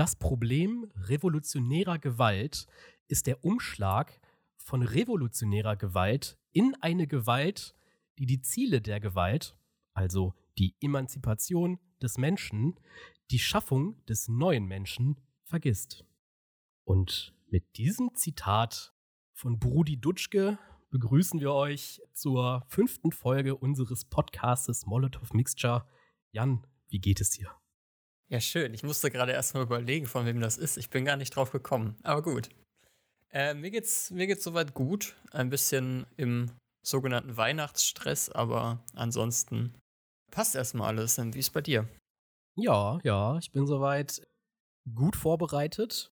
[0.00, 2.66] Das Problem revolutionärer Gewalt
[3.08, 4.18] ist der Umschlag
[4.56, 7.76] von revolutionärer Gewalt in eine Gewalt,
[8.18, 9.58] die die Ziele der Gewalt,
[9.92, 12.80] also die Emanzipation des Menschen,
[13.30, 16.02] die Schaffung des neuen Menschen, vergisst.
[16.84, 18.94] Und mit diesem Zitat
[19.34, 20.58] von Brudi Dutschke
[20.88, 25.86] begrüßen wir euch zur fünften Folge unseres Podcastes Molotov Mixture.
[26.32, 27.59] Jan, wie geht es dir?
[28.30, 28.72] Ja, schön.
[28.74, 30.76] Ich musste gerade erstmal überlegen, von wem das ist.
[30.76, 31.96] Ich bin gar nicht drauf gekommen.
[32.04, 32.48] Aber gut.
[33.32, 35.16] Äh, mir geht's, mir geht's soweit gut.
[35.32, 39.74] Ein bisschen im sogenannten Weihnachtsstress, aber ansonsten
[40.30, 41.18] passt erstmal alles.
[41.18, 41.88] Und wie ist bei dir?
[42.54, 44.22] Ja, ja, ich bin soweit
[44.94, 46.12] gut vorbereitet.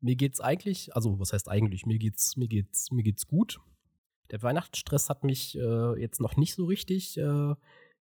[0.00, 3.60] Mir geht's eigentlich, also was heißt eigentlich, mir geht's, mir geht's, mir geht's gut.
[4.30, 7.54] Der Weihnachtsstress hat mich äh, jetzt noch nicht so richtig äh,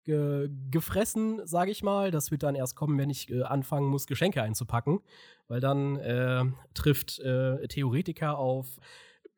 [0.06, 2.10] ge gefressen, sage ich mal.
[2.10, 5.00] Das wird dann erst kommen, wenn ich äh, anfangen muss, Geschenke einzupacken,
[5.48, 8.78] weil dann äh, trifft äh, Theoretiker auf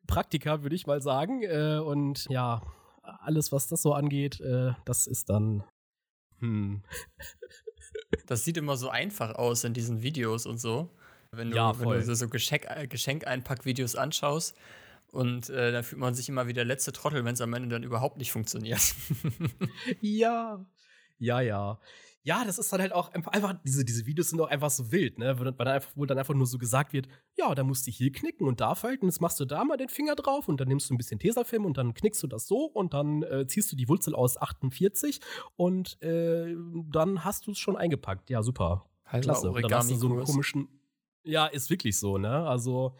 [0.07, 1.43] Praktiker, würde ich mal sagen.
[1.43, 2.61] Äh, und ja,
[3.01, 5.63] alles, was das so angeht, äh, das ist dann.
[6.39, 6.83] Hm.
[8.25, 10.89] Das sieht immer so einfach aus in diesen Videos und so.
[11.31, 14.55] Wenn du, ja, wenn du so Geschenk, Geschenkeinpack-Videos anschaust.
[15.11, 17.69] Und äh, dann fühlt man sich immer wie der letzte Trottel, wenn es am Ende
[17.69, 18.95] dann überhaupt nicht funktioniert.
[20.01, 20.63] ja,
[21.17, 21.79] ja, ja.
[22.23, 25.17] Ja, das ist dann halt auch einfach, diese, diese Videos sind auch einfach so wild,
[25.17, 25.39] ne?
[25.39, 27.07] Wo dann, einfach, wo dann einfach nur so gesagt wird,
[27.37, 29.87] ja, da musst du hier knicken und da falten, jetzt machst du da mal den
[29.87, 32.65] Finger drauf und dann nimmst du ein bisschen Tesafilm und dann knickst du das so
[32.65, 35.21] und dann äh, ziehst du die Wurzel aus 48
[35.55, 36.55] und äh,
[36.91, 38.29] dann hast du es schon eingepackt.
[38.29, 38.85] Ja, super.
[39.05, 39.49] Halt Klasse.
[39.49, 40.67] Oder hast du so einen komischen.
[41.23, 42.47] Ja, ist wirklich so, ne?
[42.47, 42.95] Also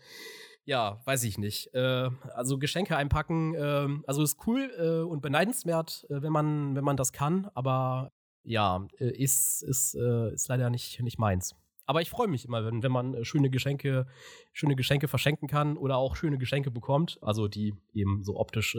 [0.69, 1.73] ja, weiß ich nicht.
[1.73, 6.83] Äh, also Geschenke einpacken, äh, also ist cool äh, und beneidenswert, äh, wenn man, wenn
[6.83, 8.11] man das kann, aber
[8.43, 11.55] ja, äh, ist, ist, äh, ist leider nicht, nicht meins.
[11.87, 14.05] Aber ich freue mich immer, wenn, wenn man schöne Geschenke,
[14.53, 18.77] schöne Geschenke verschenken kann oder auch schöne Geschenke bekommt, also die eben so optisch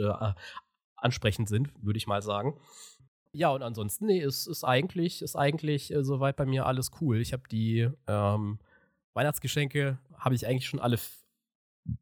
[0.95, 2.61] ansprechend sind, würde ich mal sagen.
[3.33, 7.21] Ja, und ansonsten, nee, ist, ist eigentlich, ist eigentlich soweit bei mir alles cool.
[7.21, 8.61] Ich habe die ähm,
[9.15, 10.99] Weihnachtsgeschenke, habe ich eigentlich schon alle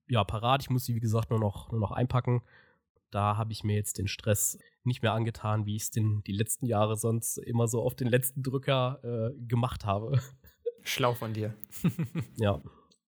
[0.08, 0.62] ja, parat.
[0.62, 2.42] Ich muss sie, wie gesagt, nur noch, nur noch einpacken.
[3.10, 6.66] Da habe ich mir jetzt den Stress nicht mehr angetan, wie ich es die letzten
[6.66, 10.20] Jahre sonst immer so auf den letzten Drücker äh, gemacht habe.
[10.82, 11.54] Schlau von dir.
[12.36, 12.60] ja.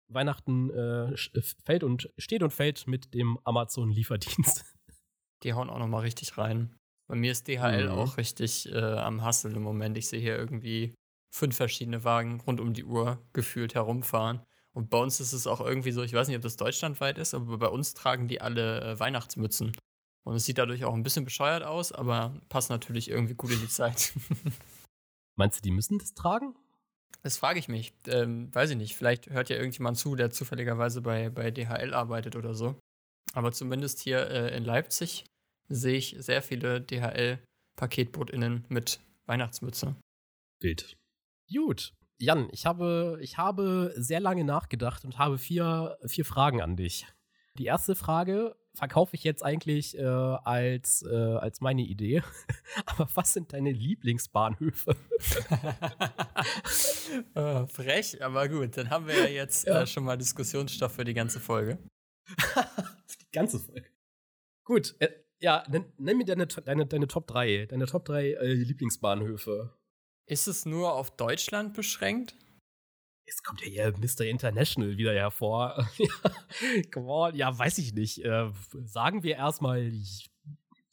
[0.09, 1.17] Weihnachten äh,
[1.65, 4.65] fällt und steht und fällt mit dem Amazon-Lieferdienst.
[5.43, 6.75] Die hauen auch noch mal richtig rein.
[7.09, 7.93] Bei mir ist DHL mhm.
[7.93, 9.99] auch richtig äh, am Hasseln im Moment.
[9.99, 10.95] Ich sehe hier irgendwie
[11.35, 14.43] fünf verschiedene Wagen rund um die Uhr gefühlt herumfahren.
[14.75, 17.35] Und bei uns ist es auch irgendwie so, ich weiß nicht, ob das deutschlandweit ist,
[17.35, 19.73] aber bei uns tragen die alle äh, Weihnachtsmützen.
[20.25, 23.61] Und es sieht dadurch auch ein bisschen bescheuert aus, aber passt natürlich irgendwie gut in
[23.61, 24.13] die Zeit.
[25.37, 26.55] Meinst du, die müssen das tragen?
[27.23, 27.93] Das frage ich mich.
[28.07, 28.97] Ähm, weiß ich nicht.
[28.97, 32.79] Vielleicht hört ja irgendjemand zu, der zufälligerweise bei, bei DHL arbeitet oder so.
[33.33, 35.25] Aber zumindest hier äh, in Leipzig
[35.69, 39.97] sehe ich sehr viele DHL-PaketbootInnen mit Weihnachtsmütze.
[40.61, 40.97] Bild.
[41.53, 41.93] Gut.
[42.23, 47.05] Jan, ich habe, ich habe sehr lange nachgedacht und habe vier, vier Fragen an dich.
[47.59, 52.23] Die erste Frage verkaufe ich jetzt eigentlich äh, als, äh, als meine Idee.
[52.87, 54.95] Aber was sind deine Lieblingsbahnhöfe?
[57.35, 58.77] oh, frech, aber gut.
[58.77, 59.83] Dann haben wir ja jetzt ja.
[59.83, 61.79] Äh, schon mal Diskussionsstoff für die ganze Folge.
[62.25, 63.89] für die ganze Folge.
[64.63, 68.53] Gut, äh, ja, nenn, nenn, mir deine, deine, deine Top 3, deine Top 3 äh,
[68.53, 69.75] Lieblingsbahnhöfe.
[70.27, 72.35] Ist es nur auf Deutschland beschränkt?
[73.27, 74.27] Jetzt kommt ja hier Mr.
[74.27, 75.89] International wieder hervor.
[76.93, 78.25] Come on, ja, weiß ich nicht.
[78.25, 78.51] Äh,
[78.85, 79.93] sagen wir erstmal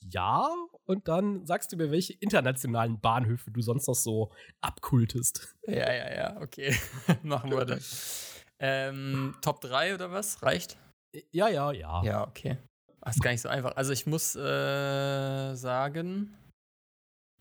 [0.01, 0.47] ja
[0.85, 4.31] und dann sagst du mir, welche internationalen Bahnhöfe du sonst noch so
[4.61, 5.55] abkultest.
[5.67, 6.75] Ja, ja, ja, okay.
[7.23, 8.43] Machen wir das.
[8.59, 10.41] Ähm, Top 3 oder was?
[10.41, 10.77] Reicht?
[11.31, 12.03] Ja, ja, ja.
[12.03, 12.57] Ja, okay.
[13.01, 13.75] Das ist gar nicht so einfach.
[13.75, 16.35] Also ich muss äh, sagen,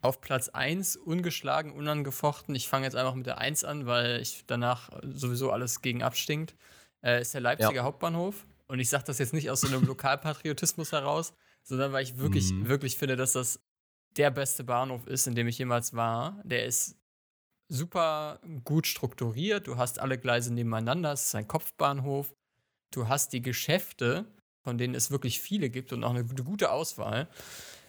[0.00, 2.54] auf Platz 1 ungeschlagen, unangefochten.
[2.54, 6.54] Ich fange jetzt einfach mit der 1 an, weil ich danach sowieso alles gegen abstinkt.
[7.02, 7.82] Äh, ist der Leipziger ja.
[7.82, 8.46] Hauptbahnhof.
[8.68, 12.52] Und ich sage das jetzt nicht aus so einem Lokalpatriotismus heraus, sondern weil ich wirklich,
[12.52, 12.68] mhm.
[12.68, 13.60] wirklich finde, dass das
[14.16, 16.40] der beste Bahnhof ist, in dem ich jemals war.
[16.44, 16.96] Der ist
[17.68, 19.66] super gut strukturiert.
[19.66, 21.12] Du hast alle Gleise nebeneinander.
[21.12, 22.34] Es ist ein Kopfbahnhof.
[22.90, 24.24] Du hast die Geschäfte,
[24.62, 27.28] von denen es wirklich viele gibt und auch eine gute Auswahl.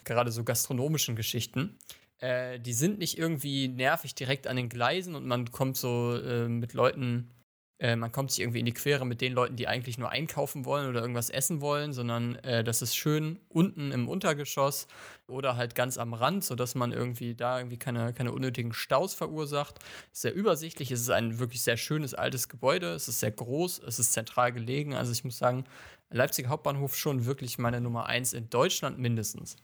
[0.03, 1.77] Gerade so gastronomischen Geschichten.
[2.19, 6.48] Äh, die sind nicht irgendwie nervig direkt an den Gleisen und man kommt so äh,
[6.48, 7.31] mit Leuten
[7.80, 10.66] äh, man kommt sich irgendwie in die Quere mit den Leuten, die eigentlich nur einkaufen
[10.66, 14.88] wollen oder irgendwas essen wollen, sondern äh, das ist schön unten im Untergeschoss
[15.27, 19.80] oder halt ganz am Rand, sodass man irgendwie da irgendwie keine, keine unnötigen Staus verursacht.
[20.12, 23.98] Sehr übersichtlich, es ist ein wirklich sehr schönes altes Gebäude, es ist sehr groß, es
[23.98, 24.94] ist zentral gelegen.
[24.94, 25.63] Also ich muss sagen,
[26.12, 29.56] Leipziger Hauptbahnhof schon wirklich meine Nummer eins in Deutschland mindestens.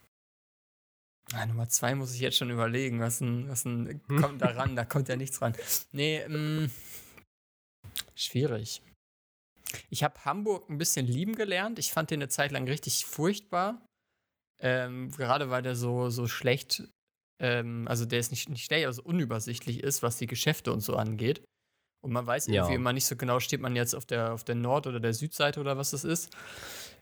[1.34, 3.00] Ah, Nummer zwei muss ich jetzt schon überlegen.
[3.00, 4.22] Was ein, was ein hm?
[4.22, 4.76] kommt da ran?
[4.76, 5.54] Da kommt ja nichts ran.
[5.92, 6.72] Nee, mh, mm,
[8.16, 8.82] Schwierig.
[9.90, 11.80] Ich habe Hamburg ein bisschen lieben gelernt.
[11.80, 13.86] Ich fand den eine Zeit lang richtig furchtbar.
[14.62, 16.84] Ähm, gerade weil der so, so schlecht,
[17.42, 20.96] ähm, also der ist nicht, nicht schlecht, also unübersichtlich ist, was die Geschäfte und so
[20.96, 21.44] angeht.
[22.02, 22.76] Und man weiß irgendwie ja.
[22.76, 25.60] immer nicht so genau, steht man jetzt auf der, auf der Nord- oder der Südseite
[25.60, 26.30] oder was das ist.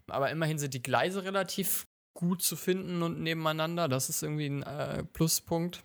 [0.07, 3.87] Aber immerhin sind die Gleise relativ gut zu finden und nebeneinander.
[3.87, 5.83] Das ist irgendwie ein äh, Pluspunkt.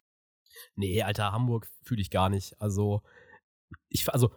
[0.76, 2.60] Nee, Alter, Hamburg fühle ich gar nicht.
[2.60, 3.02] Also,
[3.88, 4.30] ich, also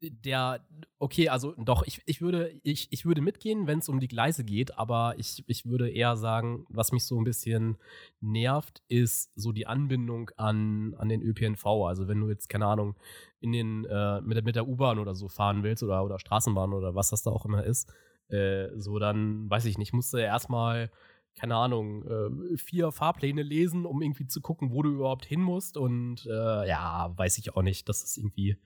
[0.00, 0.66] der,
[0.98, 4.44] okay, also doch, ich, ich, würde, ich, ich würde mitgehen, wenn es um die Gleise
[4.44, 7.76] geht, aber ich, ich würde eher sagen, was mich so ein bisschen
[8.20, 11.66] nervt, ist so die Anbindung an, an den ÖPNV.
[11.86, 12.96] Also wenn du jetzt, keine Ahnung,
[13.40, 16.72] in den, äh, mit, der, mit der U-Bahn oder so fahren willst oder, oder Straßenbahn
[16.72, 17.92] oder was das da auch immer ist,
[18.28, 20.90] äh, so dann, weiß ich nicht, musst du erstmal
[21.36, 25.76] keine Ahnung, äh, vier Fahrpläne lesen, um irgendwie zu gucken, wo du überhaupt hin musst.
[25.76, 27.88] Und äh, ja, weiß ich auch nicht.
[27.88, 28.56] Das ist irgendwie,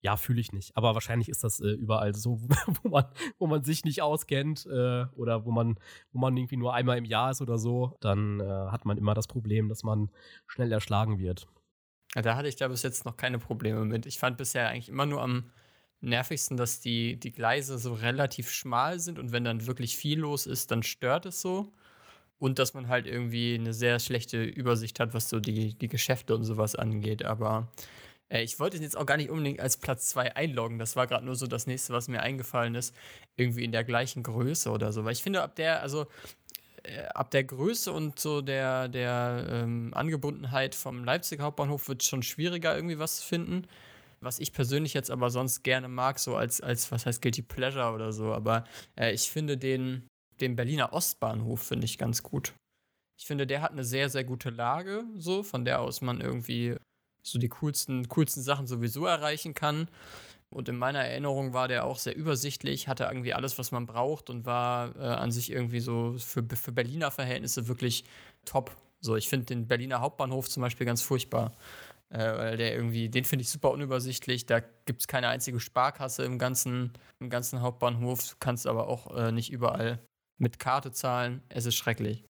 [0.00, 0.76] ja, fühle ich nicht.
[0.76, 2.40] Aber wahrscheinlich ist das äh, überall so,
[2.82, 3.04] wo man,
[3.38, 5.76] wo man sich nicht auskennt äh, oder wo man,
[6.12, 9.14] wo man irgendwie nur einmal im Jahr ist oder so, dann äh, hat man immer
[9.14, 10.08] das Problem, dass man
[10.46, 11.48] schnell erschlagen wird.
[12.14, 14.06] Da hatte ich da bis jetzt noch keine Probleme mit.
[14.06, 15.50] Ich fand bisher eigentlich immer nur am
[16.04, 20.46] nervigsten, dass die, die Gleise so relativ schmal sind und wenn dann wirklich viel los
[20.46, 21.72] ist, dann stört es so.
[22.38, 26.34] Und dass man halt irgendwie eine sehr schlechte Übersicht hat, was so die, die Geschäfte
[26.34, 27.24] und sowas angeht.
[27.24, 27.68] Aber
[28.28, 30.78] äh, ich wollte jetzt auch gar nicht unbedingt als Platz 2 einloggen.
[30.78, 32.94] Das war gerade nur so das nächste, was mir eingefallen ist.
[33.36, 35.04] Irgendwie in der gleichen Größe oder so.
[35.04, 36.06] Weil ich finde, ab der, also
[36.82, 42.08] äh, ab der Größe und so der, der ähm, Angebundenheit vom Leipzig Hauptbahnhof wird es
[42.08, 43.66] schon schwieriger, irgendwie was zu finden.
[44.24, 47.92] Was ich persönlich jetzt aber sonst gerne mag, so als, als was heißt Guilty Pleasure
[47.92, 48.32] oder so.
[48.32, 48.64] Aber
[48.96, 50.08] äh, ich finde den,
[50.40, 52.54] den Berliner Ostbahnhof finde ich ganz gut.
[53.18, 56.76] Ich finde, der hat eine sehr, sehr gute Lage, so, von der aus man irgendwie
[57.22, 59.88] so die coolsten, coolsten Sachen sowieso erreichen kann.
[60.50, 64.30] Und in meiner Erinnerung war der auch sehr übersichtlich, hatte irgendwie alles, was man braucht
[64.30, 68.04] und war äh, an sich irgendwie so für, für Berliner Verhältnisse wirklich
[68.44, 68.76] top.
[69.00, 71.52] So, ich finde den Berliner Hauptbahnhof zum Beispiel ganz furchtbar.
[72.14, 74.46] Äh, weil der irgendwie, den finde ich super unübersichtlich.
[74.46, 78.30] Da gibt es keine einzige Sparkasse im ganzen, im ganzen Hauptbahnhof.
[78.30, 79.98] Du kannst aber auch äh, nicht überall
[80.38, 81.42] mit Karte zahlen.
[81.48, 82.24] Es ist schrecklich.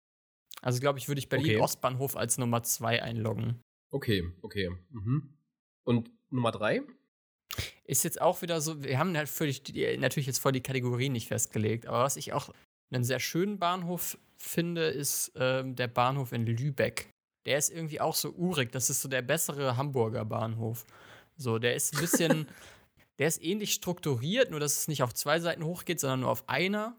[0.63, 1.63] Also, glaube ich, würde ich Berlin okay.
[1.63, 3.61] Ostbahnhof als Nummer zwei einloggen.
[3.91, 4.71] Okay, okay.
[4.89, 5.37] Mhm.
[5.83, 6.81] Und Nummer drei?
[7.83, 9.61] Ist jetzt auch wieder so, wir haben halt völlig,
[9.99, 12.49] natürlich jetzt voll die Kategorien nicht festgelegt, aber was ich auch
[12.91, 17.11] einen sehr schönen Bahnhof finde, ist ähm, der Bahnhof in Lübeck.
[17.45, 20.85] Der ist irgendwie auch so urig, das ist so der bessere Hamburger Bahnhof.
[21.37, 22.47] So, der ist ein bisschen,
[23.19, 26.47] der ist ähnlich strukturiert, nur dass es nicht auf zwei Seiten hochgeht, sondern nur auf
[26.49, 26.95] einer.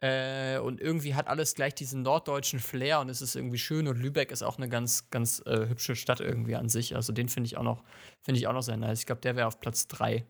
[0.00, 3.98] Äh, und irgendwie hat alles gleich diesen norddeutschen Flair und es ist irgendwie schön und
[3.98, 6.94] Lübeck ist auch eine ganz, ganz äh, hübsche Stadt irgendwie an sich.
[6.94, 7.82] Also den finde ich auch noch,
[8.22, 9.00] finde ich auch noch sehr nice.
[9.00, 10.24] Ich glaube, der wäre auf Platz 3.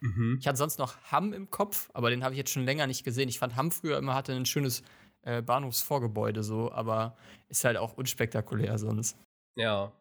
[0.00, 0.38] Mhm.
[0.40, 3.04] Ich hatte sonst noch Hamm im Kopf, aber den habe ich jetzt schon länger nicht
[3.04, 3.28] gesehen.
[3.28, 4.82] Ich fand Hamm früher immer hatte ein schönes
[5.22, 7.16] äh, Bahnhofsvorgebäude so, aber
[7.48, 9.16] ist halt auch unspektakulär sonst.
[9.56, 9.92] Ja.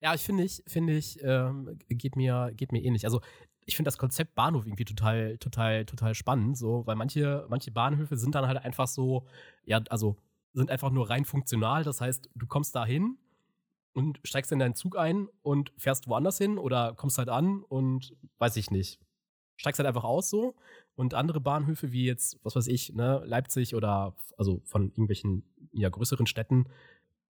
[0.00, 3.04] Ja, ich finde ich, finde ich, ähm, geht mir, geht mir ähnlich.
[3.04, 3.20] Also
[3.64, 8.16] ich finde das Konzept Bahnhof irgendwie total, total, total spannend, so, weil manche, manche Bahnhöfe
[8.16, 9.26] sind dann halt einfach so,
[9.64, 10.16] ja, also
[10.52, 11.84] sind einfach nur rein funktional.
[11.84, 13.16] Das heißt, du kommst da hin
[13.92, 18.14] und steigst in deinen Zug ein und fährst woanders hin oder kommst halt an und
[18.38, 19.00] weiß ich nicht.
[19.62, 20.56] Steigst halt einfach aus so.
[20.96, 25.88] Und andere Bahnhöfe wie jetzt, was weiß ich, ne, Leipzig oder also von irgendwelchen ja,
[25.88, 26.66] größeren Städten,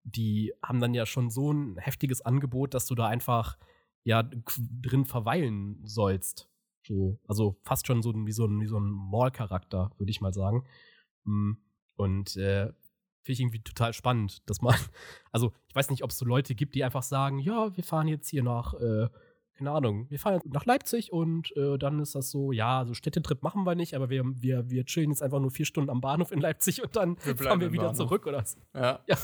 [0.04, 3.58] die haben dann ja schon so ein heftiges Angebot, dass du da einfach
[4.04, 6.48] ja drin verweilen sollst.
[6.84, 10.32] So, also fast schon so wie so ein, wie so ein Mall-Charakter, würde ich mal
[10.32, 10.66] sagen.
[11.24, 11.54] Mm,
[11.96, 12.66] und äh,
[13.24, 14.76] finde ich irgendwie total spannend, dass man,
[15.32, 18.08] also ich weiß nicht, ob es so Leute gibt, die einfach sagen, ja, wir fahren
[18.08, 19.10] jetzt hier nach, äh,
[19.60, 23.44] keine Ahnung, wir fahren nach Leipzig und äh, dann ist das so, ja, so Städtetrip
[23.44, 26.32] machen wir nicht, aber wir, wir, wir chillen jetzt einfach nur vier Stunden am Bahnhof
[26.32, 27.98] in Leipzig und dann wir fahren wir wieder Bahnhof.
[27.98, 28.58] zurück oder so.
[28.74, 29.02] Ja.
[29.08, 29.18] ja.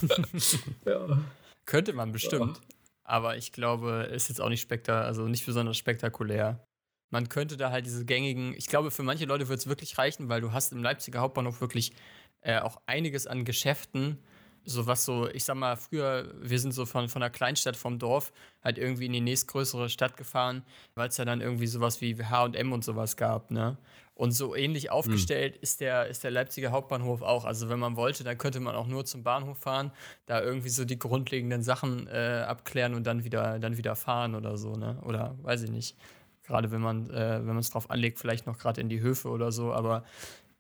[0.86, 1.18] ja.
[1.66, 2.58] Könnte man bestimmt.
[2.58, 2.64] Ja.
[3.06, 6.68] Aber ich glaube, ist jetzt auch nicht spektakulär, also nicht besonders spektakulär.
[7.14, 10.28] Man könnte da halt diese gängigen, ich glaube, für manche Leute wird es wirklich reichen,
[10.28, 11.94] weil du hast im Leipziger Hauptbahnhof wirklich
[12.42, 14.20] äh, auch einiges an Geschäften,
[14.66, 18.00] so was so, ich sag mal, früher, wir sind so von, von der Kleinstadt vom
[18.00, 18.32] Dorf
[18.64, 20.64] halt irgendwie in die nächstgrößere Stadt gefahren,
[20.96, 23.78] weil es ja dann irgendwie sowas wie HM und sowas gab, ne?
[24.16, 25.62] Und so ähnlich aufgestellt hm.
[25.62, 27.44] ist, der, ist der Leipziger Hauptbahnhof auch.
[27.44, 29.92] Also wenn man wollte, dann könnte man auch nur zum Bahnhof fahren,
[30.26, 34.58] da irgendwie so die grundlegenden Sachen äh, abklären und dann wieder, dann wieder fahren oder
[34.58, 34.98] so, ne?
[35.04, 35.98] Oder weiß ich nicht.
[36.44, 39.30] Gerade wenn man äh, wenn man es drauf anlegt, vielleicht noch gerade in die Höfe
[39.30, 40.04] oder so, aber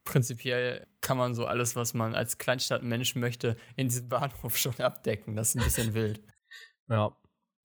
[0.06, 5.36] prinzipiell kann man so alles, was man als Kleinstadtmensch möchte, in diesem Bahnhof schon abdecken.
[5.36, 6.22] Das ist ein bisschen wild.
[6.88, 7.16] Ja.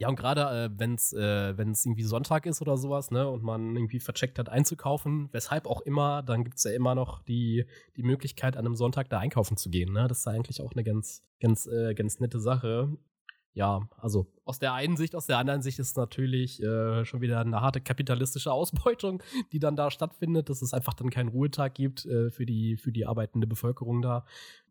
[0.03, 3.77] Ja, und gerade äh, wenn es äh, irgendwie Sonntag ist oder sowas, ne, und man
[3.77, 7.67] irgendwie vercheckt hat einzukaufen, weshalb auch immer, dann gibt es ja immer noch die,
[7.97, 9.93] die Möglichkeit, an einem Sonntag da einkaufen zu gehen.
[9.93, 10.09] Ne?
[10.09, 12.97] Das ist eigentlich auch eine ganz, ganz, äh, ganz nette Sache
[13.53, 17.41] ja, also aus der einen Sicht, aus der anderen Sicht ist natürlich äh, schon wieder
[17.41, 22.07] eine harte kapitalistische Ausbeutung, die dann da stattfindet, dass es einfach dann keinen Ruhetag gibt
[22.07, 24.25] äh, für, die, für die arbeitende Bevölkerung da.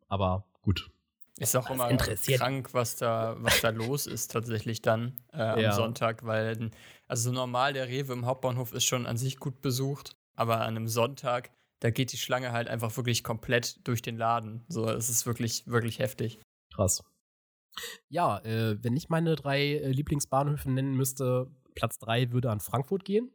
[0.07, 0.89] Aber gut.
[1.37, 5.71] Ist auch immer krank, was da, was da los ist tatsächlich dann äh, am ja.
[5.71, 6.69] Sonntag, weil
[7.07, 10.89] also normal der Rewe im Hauptbahnhof ist schon an sich gut besucht, aber an einem
[10.89, 14.65] Sonntag, da geht die Schlange halt einfach wirklich komplett durch den Laden.
[14.67, 16.39] So, es ist wirklich, wirklich heftig.
[16.73, 17.03] Krass.
[18.09, 23.05] Ja, äh, wenn ich meine drei äh, Lieblingsbahnhöfe nennen müsste, Platz drei würde an Frankfurt
[23.05, 23.31] gehen,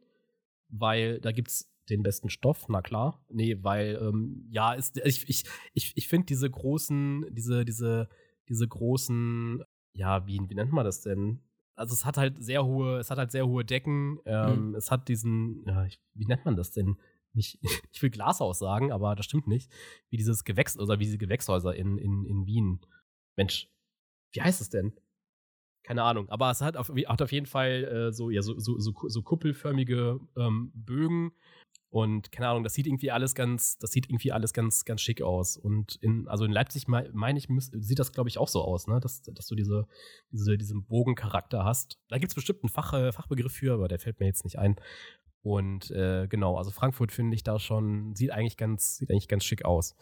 [0.69, 3.23] weil da gibt es den besten Stoff, na klar.
[3.29, 8.09] Nee, weil, ähm, ja, ist, ich, ich, ich, ich finde diese großen, diese, diese,
[8.49, 9.63] diese großen,
[9.93, 11.41] ja, wie, wie nennt man das denn?
[11.75, 14.75] Also es hat halt sehr hohe, es hat halt sehr hohe Decken, ähm, mhm.
[14.75, 16.97] es hat diesen, ja, ich, wie nennt man das denn?
[17.33, 17.59] Nicht,
[17.91, 19.71] ich will Glashaus sagen, aber das stimmt nicht.
[20.09, 22.79] Wie dieses Gewächs, oder wie diese Gewächshäuser in, in, in Wien.
[23.35, 23.69] Mensch,
[24.35, 24.93] wie heißt es denn?
[25.83, 28.79] Keine Ahnung, aber es hat auf, hat auf jeden Fall äh, so, ja, so, so,
[28.79, 31.31] so, so kuppelförmige ähm, Bögen
[31.95, 35.21] und keine Ahnung, das sieht irgendwie alles ganz, das sieht irgendwie alles ganz, ganz schick
[35.21, 35.55] aus.
[35.55, 38.99] Und in, also in Leipzig meine ich, sieht das, glaube ich, auch so aus, ne?
[38.99, 39.87] Dass, dass du diese,
[40.29, 41.97] diese, diesen Bogencharakter hast.
[42.09, 44.59] Da gibt es bestimmt einen Fach, äh, Fachbegriff für, aber der fällt mir jetzt nicht
[44.59, 44.75] ein.
[45.41, 49.45] Und äh, genau, also Frankfurt finde ich da schon, sieht eigentlich ganz, sieht eigentlich ganz
[49.45, 49.95] schick aus.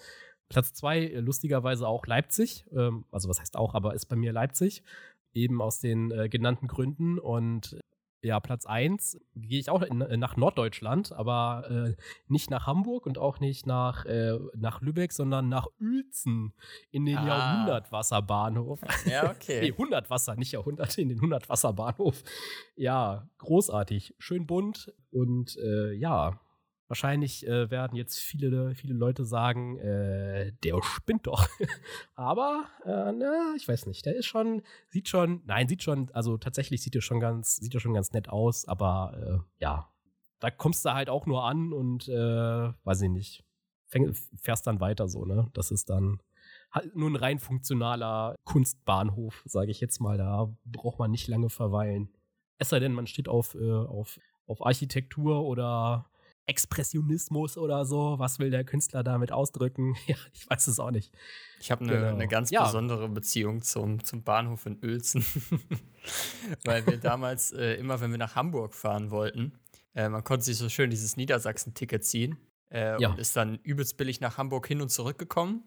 [0.54, 2.66] Platz zwei, äh, lustigerweise auch Leipzig.
[2.72, 4.84] Ähm, also, was heißt auch, aber ist bei mir Leipzig.
[5.34, 7.18] Eben aus den äh, genannten Gründen.
[7.18, 7.76] Und
[8.22, 11.96] ja, Platz 1 gehe ich auch in, äh, nach Norddeutschland, aber äh,
[12.28, 16.54] nicht nach Hamburg und auch nicht nach, äh, nach Lübeck, sondern nach Uelzen
[16.92, 17.28] in den ah.
[17.28, 18.80] Jahrhundertwasserbahnhof.
[19.06, 19.60] Ja, okay.
[19.62, 22.24] nee, Hundertwasser, nicht Jahrhundert, in den Hundertwasserbahnhof.
[22.76, 26.40] Ja, großartig, schön bunt und äh, ja,
[26.94, 31.48] Wahrscheinlich äh, werden jetzt viele, viele Leute sagen, äh, der spinnt doch.
[32.14, 34.06] Aber, äh, na, ich weiß nicht.
[34.06, 37.74] Der ist schon, sieht schon, nein, sieht schon, also tatsächlich sieht er schon ganz, sieht
[37.74, 39.90] er schon ganz nett aus, aber äh, ja,
[40.40, 42.14] da kommst du halt auch nur an und äh,
[42.84, 43.44] weiß ich nicht,
[43.88, 45.50] fäng, fährst dann weiter so, ne?
[45.54, 46.22] Das ist dann
[46.72, 50.20] halt nur ein rein funktionaler Kunstbahnhof, sage ich jetzt mal.
[50.20, 52.14] Da braucht man nicht lange verweilen.
[52.60, 56.06] Es sei denn, man steht auf, äh, auf, auf Architektur oder
[56.46, 58.20] Expressionismus oder so.
[58.20, 59.96] Was will der Künstler damit ausdrücken?
[60.08, 61.14] Ja, ich weiß es auch nicht.
[61.60, 62.08] Ich habe eine, genau.
[62.08, 62.64] eine ganz ja.
[62.66, 65.26] besondere Beziehung zum, zum Bahnhof in Uelzen.
[66.66, 69.54] Weil wir damals äh, immer, wenn wir nach Hamburg fahren wollten,
[69.96, 72.38] äh, man konnte sich so schön dieses Niedersachsen-Ticket ziehen
[72.70, 73.10] äh, ja.
[73.10, 75.64] und ist dann übelst billig nach Hamburg hin und zurück gekommen.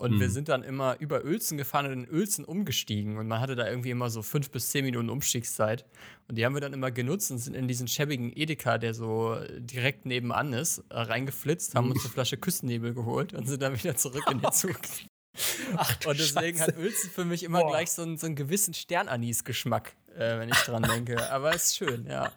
[0.00, 0.20] Und mhm.
[0.20, 3.18] wir sind dann immer über Uelzen gefahren und in Uelzen umgestiegen.
[3.18, 5.84] Und man hatte da irgendwie immer so fünf bis zehn Minuten Umstiegszeit.
[6.28, 9.36] Und die haben wir dann immer genutzt und sind in diesen schäbigen Edeka, der so
[9.58, 13.96] direkt nebenan ist, äh, reingeflitzt, haben uns eine Flasche Küstennebel geholt und sind dann wieder
[13.96, 14.78] zurück in den Zug.
[15.76, 16.72] Ach, und deswegen Scheiße.
[16.72, 17.70] hat Uelzen für mich immer Boah.
[17.70, 21.30] gleich so einen, so einen gewissen Sternanis-Geschmack, äh, wenn ich dran denke.
[21.32, 22.32] Aber ist schön, ja.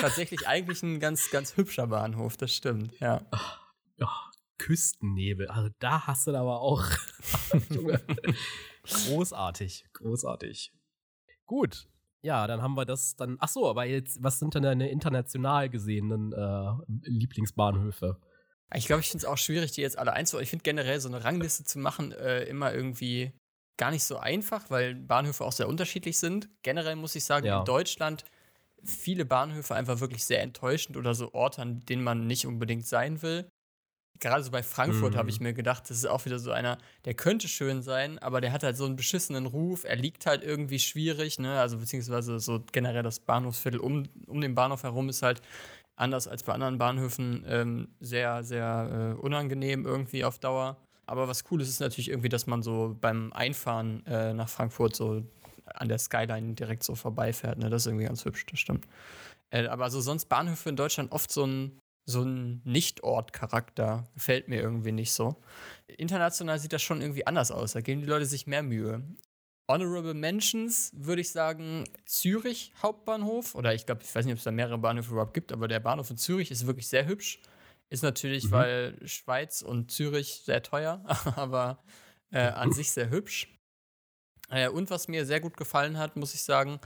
[0.00, 3.20] Tatsächlich eigentlich ein ganz, ganz hübscher Bahnhof, das stimmt, ja.
[3.98, 4.29] Ja.
[4.60, 5.48] Küstennebel.
[5.48, 6.84] Also da hast du aber auch.
[8.84, 10.72] großartig, großartig.
[11.46, 11.88] Gut.
[12.22, 13.38] Ja, dann haben wir das dann.
[13.40, 16.72] Ach so, aber jetzt, was sind denn deine international gesehenen äh,
[17.04, 18.20] Lieblingsbahnhöfe?
[18.74, 20.44] Ich glaube, ich finde es auch schwierig, die jetzt alle einzuordnen.
[20.44, 23.32] Ich finde generell so eine Rangliste zu machen äh, immer irgendwie
[23.78, 26.50] gar nicht so einfach, weil Bahnhöfe auch sehr unterschiedlich sind.
[26.62, 27.60] Generell muss ich sagen, ja.
[27.60, 28.26] in Deutschland
[28.84, 33.22] viele Bahnhöfe einfach wirklich sehr enttäuschend oder so Orte, an denen man nicht unbedingt sein
[33.22, 33.50] will
[34.20, 35.18] gerade so bei Frankfurt mhm.
[35.18, 38.40] habe ich mir gedacht, das ist auch wieder so einer, der könnte schön sein, aber
[38.40, 39.84] der hat halt so einen beschissenen Ruf.
[39.84, 41.58] Er liegt halt irgendwie schwierig, ne?
[41.58, 45.40] Also beziehungsweise so generell das Bahnhofsviertel um, um den Bahnhof herum ist halt
[45.96, 50.76] anders als bei anderen Bahnhöfen ähm, sehr, sehr äh, unangenehm irgendwie auf Dauer.
[51.06, 54.94] Aber was cool ist, ist natürlich irgendwie, dass man so beim Einfahren äh, nach Frankfurt
[54.94, 55.22] so
[55.66, 57.58] an der Skyline direkt so vorbeifährt.
[57.58, 57.68] Ne?
[57.68, 58.86] Das ist irgendwie ganz hübsch, das stimmt.
[59.50, 61.78] Äh, aber so sonst Bahnhöfe in Deutschland oft so ein
[62.10, 64.06] so ein Nicht-Ort-Charakter.
[64.14, 65.40] Gefällt mir irgendwie nicht so.
[65.86, 67.72] International sieht das schon irgendwie anders aus.
[67.72, 69.02] Da geben die Leute sich mehr Mühe.
[69.70, 73.54] Honorable Mentions würde ich sagen Zürich Hauptbahnhof.
[73.54, 75.80] Oder ich glaube, ich weiß nicht, ob es da mehrere Bahnhöfe überhaupt gibt, aber der
[75.80, 77.40] Bahnhof in Zürich ist wirklich sehr hübsch.
[77.88, 78.50] Ist natürlich, mhm.
[78.50, 81.04] weil Schweiz und Zürich sehr teuer,
[81.36, 81.82] aber
[82.30, 83.48] äh, an sich sehr hübsch.
[84.48, 86.80] Äh, und was mir sehr gut gefallen hat, muss ich sagen,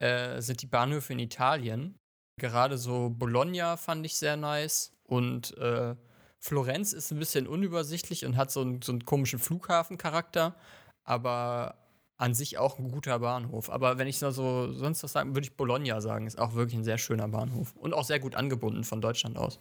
[0.00, 1.98] äh, sind die Bahnhöfe in Italien.
[2.36, 5.94] Gerade so Bologna fand ich sehr nice und äh,
[6.38, 10.56] Florenz ist ein bisschen unübersichtlich und hat so einen, so einen komischen Flughafencharakter,
[11.04, 11.82] aber
[12.22, 13.68] an sich auch ein guter Bahnhof.
[13.68, 16.28] Aber wenn ich so sonst was sagen, würde ich Bologna sagen.
[16.28, 19.58] Ist auch wirklich ein sehr schöner Bahnhof und auch sehr gut angebunden von Deutschland aus.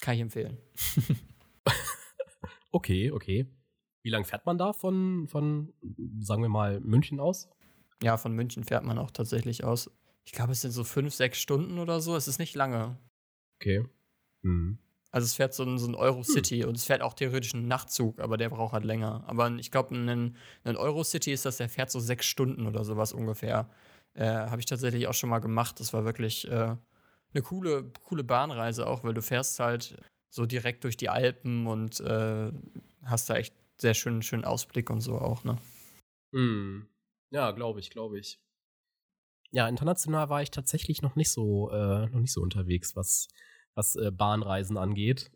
[0.00, 0.58] Kann ich empfehlen.
[2.70, 3.46] okay, okay.
[4.02, 5.74] Wie lange fährt man da von, von,
[6.20, 7.48] sagen wir mal, München aus?
[8.02, 9.90] Ja, von München fährt man auch tatsächlich aus.
[10.30, 12.14] Ich glaube, es sind so fünf, sechs Stunden oder so.
[12.14, 12.96] Es ist nicht lange.
[13.60, 13.84] Okay.
[14.42, 14.78] Mhm.
[15.10, 16.68] Also es fährt so ein, so ein Eurocity hm.
[16.68, 19.24] und es fährt auch theoretisch ein Nachtzug, aber der braucht halt länger.
[19.26, 23.12] Aber ich glaube, ein, ein Eurocity ist das, der fährt so sechs Stunden oder sowas
[23.12, 23.68] ungefähr.
[24.14, 25.80] Äh, Habe ich tatsächlich auch schon mal gemacht.
[25.80, 26.76] Das war wirklich äh,
[27.34, 31.98] eine coole, coole Bahnreise auch, weil du fährst halt so direkt durch die Alpen und
[31.98, 32.52] äh,
[33.02, 35.58] hast da echt sehr schönen, schönen Ausblick und so auch, ne?
[36.30, 36.86] Mm.
[37.30, 38.38] Ja, glaube ich, glaube ich.
[39.52, 43.28] Ja, international war ich tatsächlich noch nicht so, äh, noch nicht so unterwegs, was,
[43.74, 45.30] was äh, Bahnreisen angeht.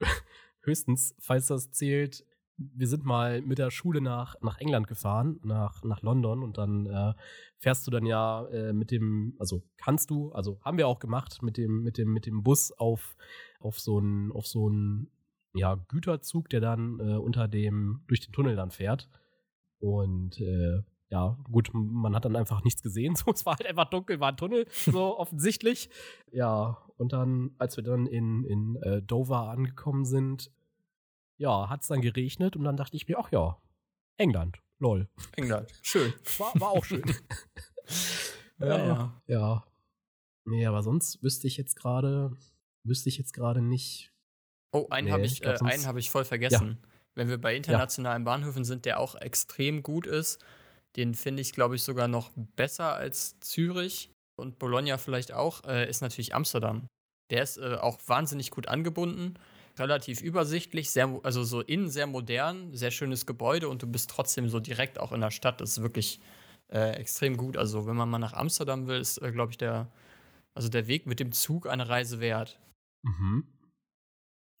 [0.62, 2.24] Höchstens, falls das zählt,
[2.56, 6.86] wir sind mal mit der Schule nach, nach England gefahren, nach, nach London und dann
[6.86, 7.14] äh,
[7.58, 11.42] fährst du dann ja äh, mit dem, also kannst du, also haben wir auch gemacht,
[11.42, 13.16] mit dem, mit dem, mit dem Bus auf,
[13.60, 15.10] auf so einen, auf so einen
[15.54, 19.08] ja, Güterzug, der dann äh, unter dem, durch den Tunnel dann fährt.
[19.78, 23.14] Und äh, ja, gut, man hat dann einfach nichts gesehen.
[23.24, 25.90] So, es war halt einfach dunkel, war ein Tunnel, so offensichtlich.
[26.30, 30.50] Ja, und dann, als wir dann in, in äh, Dover angekommen sind,
[31.36, 33.58] ja, hat es dann geregnet und dann dachte ich mir, ach ja,
[34.16, 35.08] England, lol.
[35.36, 36.12] England, schön.
[36.38, 37.04] War, war auch schön.
[38.58, 39.64] ja, ja, ja.
[40.44, 42.36] Nee, aber sonst wüsste ich jetzt gerade,
[42.84, 44.12] wüsste ich jetzt gerade nicht,
[44.72, 46.78] Oh, einen nee, habe ich, äh, hab ich voll vergessen.
[46.80, 46.88] Ja.
[47.16, 48.24] Wenn wir bei internationalen ja.
[48.24, 50.38] Bahnhöfen sind, der auch extrem gut ist,
[50.96, 55.88] den finde ich, glaube ich, sogar noch besser als Zürich und Bologna vielleicht auch, äh,
[55.88, 56.86] ist natürlich Amsterdam.
[57.30, 59.34] Der ist äh, auch wahnsinnig gut angebunden,
[59.78, 64.48] relativ übersichtlich, sehr, also so innen sehr modern, sehr schönes Gebäude und du bist trotzdem
[64.48, 65.60] so direkt auch in der Stadt.
[65.60, 66.20] Das ist wirklich
[66.72, 67.56] äh, extrem gut.
[67.56, 69.90] Also, wenn man mal nach Amsterdam will, ist, äh, glaube ich, der,
[70.54, 72.58] also der Weg mit dem Zug eine Reise wert.
[73.02, 73.46] Mhm.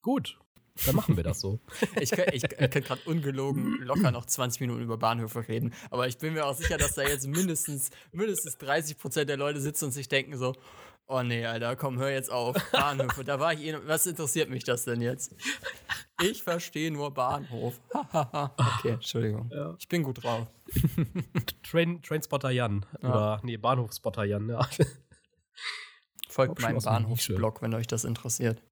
[0.02, 0.38] Gut,
[0.86, 1.60] dann machen wir das so.
[2.00, 6.08] ich kann, ich, ich kann gerade ungelogen locker noch 20 Minuten über Bahnhöfe reden, aber
[6.08, 9.86] ich bin mir auch sicher, dass da jetzt mindestens, mindestens 30 Prozent der Leute sitzen
[9.86, 10.54] und sich denken so,
[11.10, 12.56] oh nee, Alter, komm, hör jetzt auf.
[12.72, 15.34] Bahnhöfe, da war ich eh, was interessiert mich das denn jetzt?
[16.22, 17.80] Ich verstehe nur Bahnhof.
[17.92, 19.50] okay, Entschuldigung.
[19.52, 19.74] Ja.
[19.78, 20.46] Ich bin gut drauf.
[21.62, 22.86] Train, Trainspotter Jan.
[23.02, 23.08] Ja.
[23.08, 24.68] Oder, nee, Bahnhofspotter Jan, ja.
[26.28, 28.62] Folgt meinem Bahnhofsblog, wenn euch das interessiert.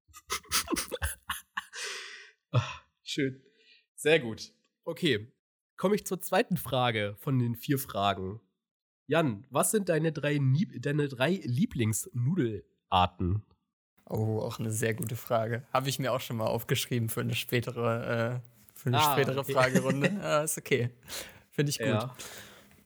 [2.51, 3.41] Ach, schön.
[3.95, 4.53] Sehr gut.
[4.85, 5.33] Okay.
[5.77, 8.39] Komme ich zur zweiten Frage von den vier Fragen.
[9.07, 10.39] Jan, was sind deine drei,
[10.79, 13.43] deine drei Lieblingsnudelarten?
[14.05, 15.65] Oh, auch eine sehr gute Frage.
[15.71, 18.39] Habe ich mir auch schon mal aufgeschrieben für eine spätere, äh,
[18.75, 19.53] für eine ah, spätere okay.
[19.53, 20.19] Fragerunde.
[20.21, 20.89] ja, ist okay.
[21.51, 21.87] Finde ich gut.
[21.87, 22.15] Ja.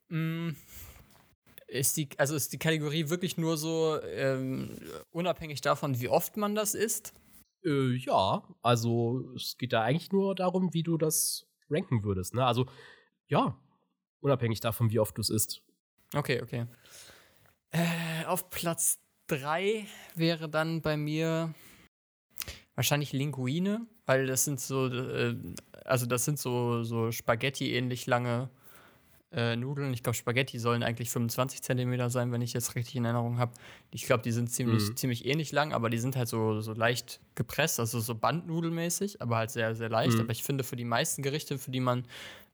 [0.09, 0.55] Mm,
[1.67, 4.77] ist die, also ist die Kategorie wirklich nur so ähm,
[5.11, 7.13] unabhängig davon, wie oft man das isst?
[7.65, 12.33] Äh, ja, also es geht da eigentlich nur darum, wie du das ranken würdest.
[12.33, 12.45] Ne?
[12.45, 12.65] Also
[13.27, 13.57] ja,
[14.21, 15.61] unabhängig davon, wie oft du es isst.
[16.13, 16.67] Okay, okay.
[17.71, 21.53] Äh, auf Platz 3 wäre dann bei mir
[22.75, 25.35] wahrscheinlich Linguine, weil das sind so, äh,
[25.85, 28.49] also das sind so, so Spaghetti-ähnlich lange
[29.33, 29.93] äh, Nudeln.
[29.93, 33.53] Ich glaube, Spaghetti sollen eigentlich 25 Zentimeter sein, wenn ich jetzt richtig in Erinnerung habe.
[33.91, 34.95] Ich glaube, die sind ziemlich, mhm.
[34.95, 39.37] ziemlich ähnlich lang, aber die sind halt so, so leicht gepresst, also so bandnudelmäßig, aber
[39.37, 40.15] halt sehr, sehr leicht.
[40.15, 40.21] Mhm.
[40.21, 42.05] Aber ich finde, für die meisten Gerichte, für die man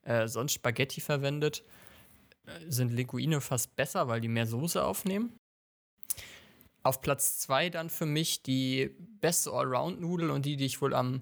[0.04, 1.64] äh, sonst Spaghetti verwendet,
[2.46, 5.34] äh, sind Linguine fast besser, weil die mehr Soße aufnehmen.
[6.82, 8.90] Auf Platz 2 dann für mich die
[9.20, 11.22] beste Allround-Nudel und die, die ich wohl am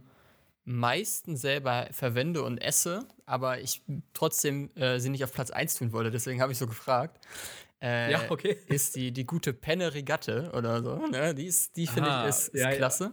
[0.68, 3.82] meisten selber verwende und esse, aber ich
[4.14, 7.26] trotzdem äh, sie nicht auf Platz 1 tun wollte, deswegen habe ich so gefragt.
[7.82, 8.58] Äh, ja, okay.
[8.68, 11.08] Ist die, die gute Penne Regatte oder so.
[11.08, 11.34] Ne?
[11.34, 13.04] Die, die finde ich, ist, ist ja, klasse.
[13.06, 13.12] Ja.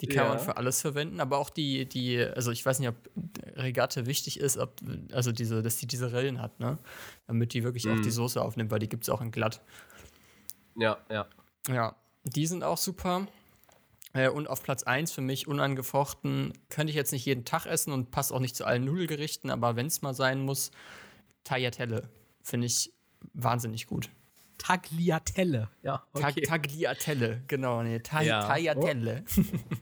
[0.00, 0.28] Die kann ja.
[0.30, 2.96] man für alles verwenden, aber auch die, die, also ich weiß nicht, ob
[3.54, 4.74] Regatte wichtig ist, ob,
[5.12, 6.78] also diese, dass die diese Rillen hat, ne?
[7.26, 7.98] Damit die wirklich mhm.
[7.98, 9.60] auch die Soße aufnimmt, weil die gibt es auch in glatt.
[10.74, 11.26] Ja, ja.
[11.68, 13.28] Ja, die sind auch super.
[14.12, 17.92] Äh, und auf Platz 1 für mich unangefochten, könnte ich jetzt nicht jeden Tag essen
[17.92, 20.70] und passt auch nicht zu allen Nudelgerichten, aber wenn es mal sein muss,
[21.44, 22.08] Tagliatelle.
[22.42, 22.92] Finde ich
[23.34, 24.10] wahnsinnig gut.
[24.58, 26.04] Tagliatelle, ja.
[26.12, 26.42] Okay.
[26.42, 27.82] Tag Tagliatelle, genau.
[27.82, 28.46] Nee, Ta ja.
[28.46, 29.24] Tagliatelle.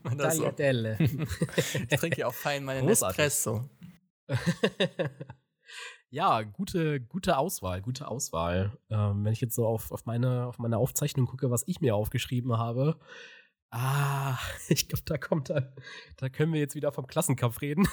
[0.05, 0.09] Oh.
[0.17, 0.97] Tagliatelle.
[1.91, 3.69] ich trinke ja auch fein meinen Espresso.
[6.11, 8.79] ja, gute, gute Auswahl, gute Auswahl.
[8.89, 11.95] Ähm, wenn ich jetzt so auf, auf, meine, auf meine Aufzeichnung gucke, was ich mir
[11.95, 12.99] aufgeschrieben habe,
[13.71, 15.73] Ah, ich glaube, da kommt dann,
[16.17, 17.87] da können wir jetzt wieder vom Klassenkampf reden.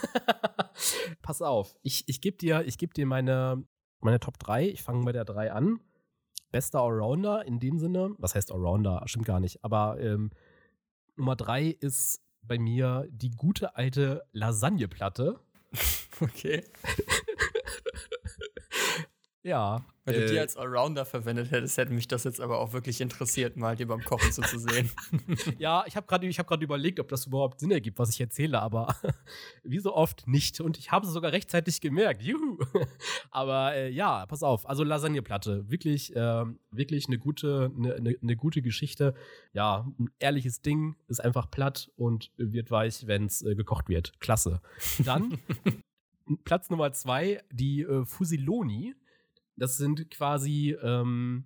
[1.22, 3.64] Pass auf, ich, ich gebe dir, ich geb dir meine,
[4.00, 4.68] meine Top 3.
[4.68, 5.80] Ich fange bei der 3 an.
[6.52, 9.04] Bester Allrounder in dem Sinne, was heißt Allrounder?
[9.06, 10.32] Stimmt gar nicht, aber ähm,
[11.18, 15.40] Nummer 3 ist bei mir die gute alte Lasagneplatte.
[16.20, 16.64] Okay.
[19.48, 19.86] Ja.
[20.04, 23.00] Wenn äh, du die als Allrounder verwendet hättest, hätte mich das jetzt aber auch wirklich
[23.00, 24.92] interessiert, mal dir beim Kochen so zu sehen.
[25.58, 28.94] ja, ich habe gerade hab überlegt, ob das überhaupt Sinn ergibt, was ich erzähle, aber
[29.64, 30.60] wie so oft nicht.
[30.60, 32.22] Und ich habe es sogar rechtzeitig gemerkt.
[32.22, 32.58] Juhu.
[33.32, 34.68] aber äh, ja, pass auf.
[34.68, 35.70] Also Lasagneplatte.
[35.70, 39.14] Wirklich, äh, wirklich eine gute, eine, eine, eine gute Geschichte.
[39.54, 44.20] Ja, ein ehrliches Ding, ist einfach platt und wird weich, wenn es äh, gekocht wird.
[44.20, 44.62] Klasse.
[45.06, 45.40] Dann
[46.44, 48.94] Platz Nummer zwei, die äh, Fusiloni.
[49.58, 51.46] Das sind quasi, ähm,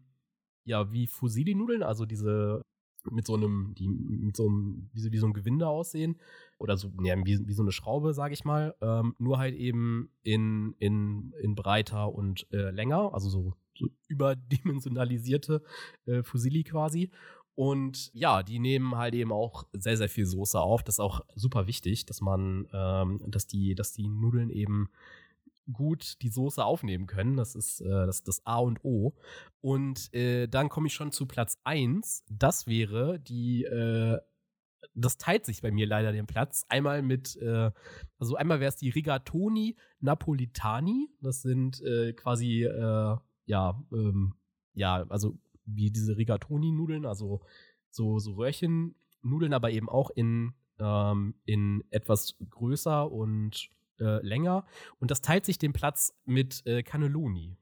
[0.65, 2.61] ja, wie Fusilli-Nudeln, also diese
[3.09, 6.19] mit so einem, die mit so einem, wie so, wie so ein Gewinde aussehen.
[6.59, 8.75] Oder so, ja, wie, wie so eine Schraube, sag ich mal.
[8.81, 15.63] Ähm, nur halt eben in, in, in breiter und äh, länger, also so, so überdimensionalisierte
[16.05, 17.09] äh, Fusilli quasi.
[17.55, 20.83] Und ja, die nehmen halt eben auch sehr, sehr viel Soße auf.
[20.83, 24.89] Das ist auch super wichtig, dass man, ähm, dass die, dass die Nudeln eben
[25.73, 27.37] gut die Soße aufnehmen können.
[27.37, 29.15] Das ist äh, das, das A und O.
[29.61, 32.23] Und äh, dann komme ich schon zu Platz 1.
[32.29, 34.19] Das wäre die, äh,
[34.93, 36.65] das teilt sich bei mir leider den Platz.
[36.69, 37.71] Einmal mit, äh,
[38.19, 41.09] also einmal wäre es die Rigatoni Napolitani.
[41.21, 44.35] Das sind äh, quasi, äh, ja, ähm,
[44.73, 47.41] ja, also wie diese Rigatoni-Nudeln, also
[47.89, 54.65] so, so Röhrchen-Nudeln, aber eben auch in, ähm, in etwas größer und äh, länger.
[54.99, 57.57] Und das teilt sich den Platz mit äh, Cannelloni.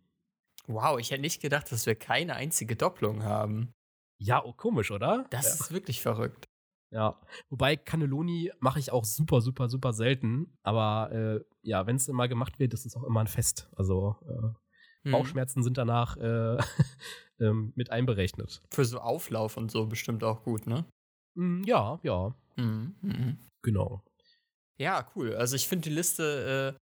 [0.67, 3.73] Wow, ich hätte nicht gedacht, dass wir keine einzige Doppelung haben.
[4.19, 5.25] Ja, oh, komisch, oder?
[5.29, 5.53] Das ja.
[5.53, 6.45] ist wirklich verrückt.
[6.91, 10.57] Ja, wobei Cannelloni mache ich auch super, super, super selten.
[10.63, 13.69] Aber äh, ja, wenn es immer gemacht wird, ist es auch immer ein Fest.
[13.75, 15.11] Also äh, hm.
[15.11, 16.57] Bauchschmerzen sind danach äh,
[17.39, 18.61] ähm, mit einberechnet.
[18.71, 20.85] Für so Auflauf und so bestimmt auch gut, ne?
[21.35, 22.35] Mm, ja, ja.
[22.57, 22.95] Mhm.
[23.01, 23.37] Mhm.
[23.61, 24.03] Genau.
[24.79, 25.35] Ja, cool.
[25.35, 26.79] Also ich finde die Liste, äh,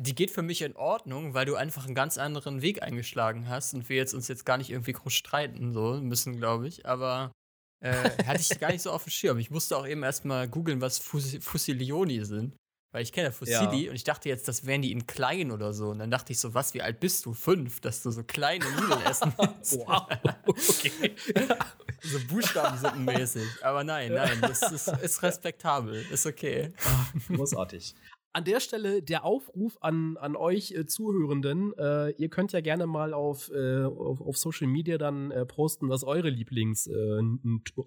[0.00, 3.74] die geht für mich in Ordnung, weil du einfach einen ganz anderen Weg eingeschlagen hast
[3.74, 6.86] und wir jetzt uns jetzt gar nicht irgendwie groß streiten so müssen, glaube ich.
[6.86, 7.32] Aber
[7.82, 9.38] äh, hatte ich gar nicht so auf dem Schirm.
[9.38, 12.56] Ich musste auch eben erstmal googeln, was Fus Fusiglioni sind.
[12.92, 13.90] Weil ich kenne Fusilli ja.
[13.90, 15.90] und ich dachte jetzt, das wären die in klein oder so.
[15.90, 17.34] Und dann dachte ich so, was, wie alt bist du?
[17.34, 19.78] Fünf, dass du so kleine Nudeln essen willst.
[19.86, 20.06] wow.
[20.44, 21.14] Okay.
[22.02, 23.46] so Buchstabensuppenmäßig.
[23.62, 26.04] Aber nein, nein, das ist, ist respektabel.
[26.10, 26.72] Ist okay.
[26.84, 27.94] Ach, großartig.
[28.32, 31.72] An der Stelle der Aufruf an, an euch äh, Zuhörenden.
[31.76, 35.88] Äh, ihr könnt ja gerne mal auf, äh, auf, auf, Social Media dann äh, posten,
[35.88, 37.20] was eure Lieblings, äh,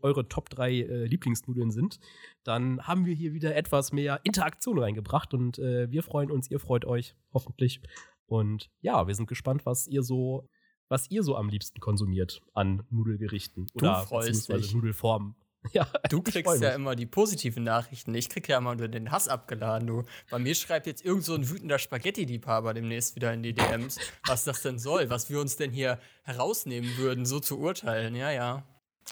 [0.01, 1.99] eure Top 3 äh, Lieblingsnudeln sind.
[2.43, 6.83] Dann haben wir hier wieder etwas mehr Interaktion reingebracht und wir freuen uns, ihr freut
[6.83, 7.81] euch hoffentlich.
[8.25, 10.49] Und ja, wir sind gespannt, was ihr so,
[10.89, 14.73] was ihr so am liebsten konsumiert an Nudelgerichten du oder freust dich.
[14.73, 15.35] Nudelformen.
[15.71, 18.13] Ja, du kriegst ja immer die positiven Nachrichten.
[18.15, 20.03] Ich krieg ja immer nur den Hass abgeladen, du.
[20.29, 24.43] Bei mir schreibt jetzt irgend so ein wütender Spaghetti-Liebhaber demnächst wieder in die DMs, was
[24.43, 28.15] das denn soll, was wir uns denn hier herausnehmen würden, so zu urteilen.
[28.15, 28.67] Ja, ja.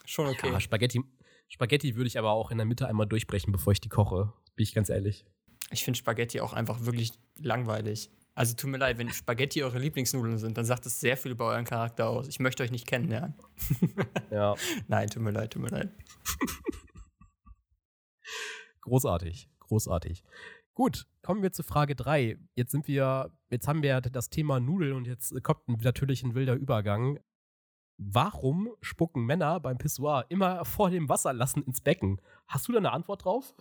[0.06, 0.52] Schon okay.
[0.52, 1.02] Ja, Spaghetti,
[1.48, 4.34] Spaghetti würde ich aber auch in der Mitte einmal durchbrechen, bevor ich die koche.
[4.56, 5.26] Bin ich ganz ehrlich.
[5.70, 8.10] Ich finde Spaghetti auch einfach wirklich langweilig.
[8.34, 11.48] Also tut mir leid, wenn Spaghetti eure Lieblingsnudeln sind, dann sagt das sehr viel über
[11.48, 12.28] euren Charakter aus.
[12.28, 13.36] Ich möchte euch nicht kennenlernen.
[14.32, 14.56] Ja.
[14.88, 15.92] Nein, tut mir leid, tut mir leid.
[18.82, 20.24] großartig, großartig.
[20.74, 22.38] Gut, kommen wir zu Frage 3.
[22.56, 26.54] Jetzt sind wir, jetzt haben wir das Thema Nudeln und jetzt kommt natürlich ein wilder
[26.54, 27.20] Übergang.
[27.98, 32.22] Warum spucken Männer beim Pissoir immer vor dem Wasserlassen ins Becken?
[32.48, 33.54] Hast du da eine Antwort drauf?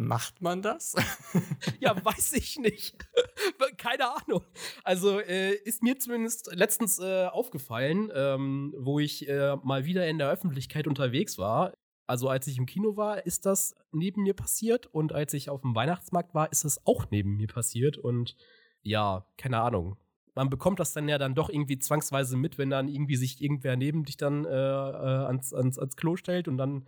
[0.00, 0.94] Macht man das?
[1.78, 2.96] ja, weiß ich nicht.
[3.76, 4.42] Keine Ahnung.
[4.82, 10.16] Also äh, ist mir zumindest letztens äh, aufgefallen, ähm, wo ich äh, mal wieder in
[10.16, 11.74] der Öffentlichkeit unterwegs war.
[12.06, 15.60] Also als ich im Kino war, ist das neben mir passiert und als ich auf
[15.60, 18.36] dem Weihnachtsmarkt war, ist das auch neben mir passiert und
[18.80, 19.98] ja, keine Ahnung.
[20.40, 23.76] Man bekommt das dann ja dann doch irgendwie zwangsweise mit, wenn dann irgendwie sich irgendwer
[23.76, 26.86] neben dich dann äh, äh, ans, ans, ans Klo stellt und dann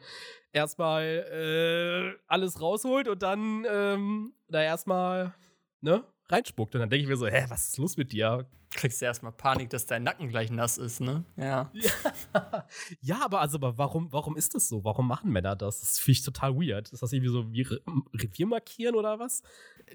[0.55, 5.35] erstmal äh, alles rausholt und dann ähm, da erstmal,
[5.83, 6.75] ne, reinspuckt.
[6.75, 8.47] Und dann denke ich mir so, hä, was ist los mit dir?
[8.75, 11.25] Kriegst du erstmal Panik, dass dein Nacken gleich nass ist, ne?
[11.37, 11.71] Ja.
[11.73, 12.67] Ja,
[13.01, 14.83] ja aber also, aber warum, warum ist das so?
[14.85, 15.81] Warum machen Männer das?
[15.81, 16.91] Das finde ich total weird.
[16.91, 17.81] Ist das irgendwie so wie Re
[18.15, 19.43] Revier markieren oder was?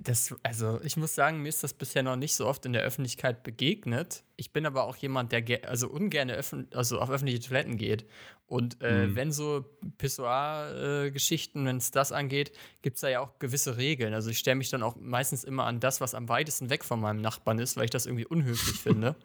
[0.02, 2.84] Das, also, ich muss sagen, mir ist das bisher noch nicht so oft in der
[2.84, 4.24] Öffentlichkeit begegnet.
[4.36, 8.06] Ich bin aber auch jemand, der also ungern also auf öffentliche Toiletten geht.
[8.48, 9.16] Und äh, mhm.
[9.16, 9.66] wenn so
[9.98, 14.14] Pissoir-Geschichten, wenn es das angeht, gibt es da ja auch gewisse Regeln.
[14.14, 17.02] Also ich stelle mich dann auch meistens immer an das, was am weitesten weg von
[17.02, 19.16] meinem Nachbarn ist, weil ich das irgendwie unhöflich finde.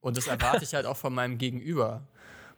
[0.00, 2.02] Und das erwarte ich halt auch von meinem Gegenüber.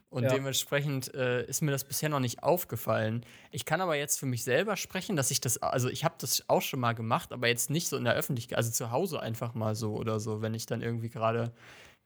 [0.09, 0.31] Und ja.
[0.31, 3.25] dementsprechend äh, ist mir das bisher noch nicht aufgefallen.
[3.51, 6.45] Ich kann aber jetzt für mich selber sprechen, dass ich das, also ich habe das
[6.49, 9.55] auch schon mal gemacht, aber jetzt nicht so in der Öffentlichkeit, also zu Hause einfach
[9.55, 11.53] mal so oder so, wenn ich dann irgendwie gerade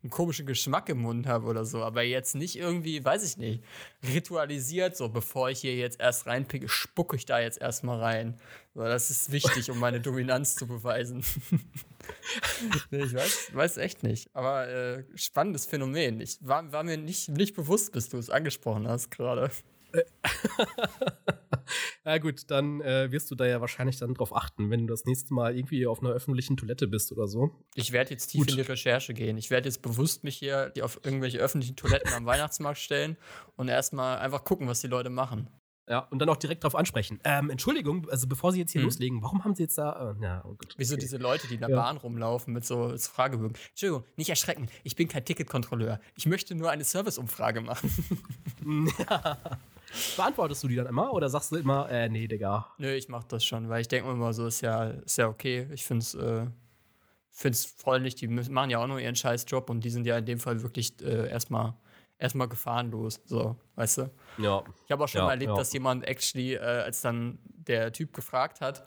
[0.03, 3.63] einen komischen Geschmack im Mund habe oder so, aber jetzt nicht irgendwie, weiß ich nicht,
[4.03, 8.41] ritualisiert, so bevor ich hier jetzt erst reinpicke, spucke ich da jetzt erstmal rein.
[8.75, 11.23] So, das ist wichtig, um meine Dominanz zu beweisen.
[12.91, 16.21] nee, ich weiß, weiß echt nicht, aber äh, spannendes Phänomen.
[16.21, 19.51] Ich war, war mir nicht, nicht bewusst, bis du es angesprochen hast gerade.
[22.05, 25.05] ja gut, dann äh, wirst du da ja wahrscheinlich dann drauf achten, wenn du das
[25.05, 27.51] nächste Mal irgendwie auf einer öffentlichen Toilette bist oder so.
[27.75, 28.51] Ich werde jetzt tief gut.
[28.51, 29.37] in die Recherche gehen.
[29.37, 33.17] Ich werde jetzt bewusst mich hier auf irgendwelche öffentlichen Toiletten am Weihnachtsmarkt stellen
[33.57, 35.49] und erstmal einfach gucken, was die Leute machen.
[35.91, 37.19] Ja, und dann auch direkt darauf ansprechen.
[37.25, 38.87] Ähm, Entschuldigung, also bevor Sie jetzt hier hm.
[38.87, 40.15] loslegen, warum haben Sie jetzt da.
[40.17, 41.75] Äh, ja, oh Gott, Wieso diese Leute, die in der ja.
[41.75, 43.57] Bahn rumlaufen mit so, so Fragebögen?
[43.71, 46.01] Entschuldigung, nicht erschrecken, ich bin kein Ticketkontrolleur.
[46.15, 47.91] Ich möchte nur eine Serviceumfrage machen.
[49.01, 49.37] ja.
[50.17, 52.73] Beantwortest du die dann immer oder sagst du immer, äh, nee, Digga?
[52.79, 55.29] Nö, ich mach das schon, weil ich denke mir immer so, ist ja, ist ja
[55.29, 55.69] okay.
[55.73, 56.47] Ich find's, äh,
[57.31, 60.27] find's freundlich, die machen ja auch nur ihren scheiß Job und die sind ja in
[60.27, 61.75] dem Fall wirklich äh, erstmal
[62.19, 64.11] erstmal gefahrenlos, so, weißt du?
[64.37, 64.63] Ja.
[64.85, 65.57] Ich habe auch schon ja, mal erlebt, ja.
[65.57, 68.85] dass jemand actually, äh, als dann der Typ gefragt hat,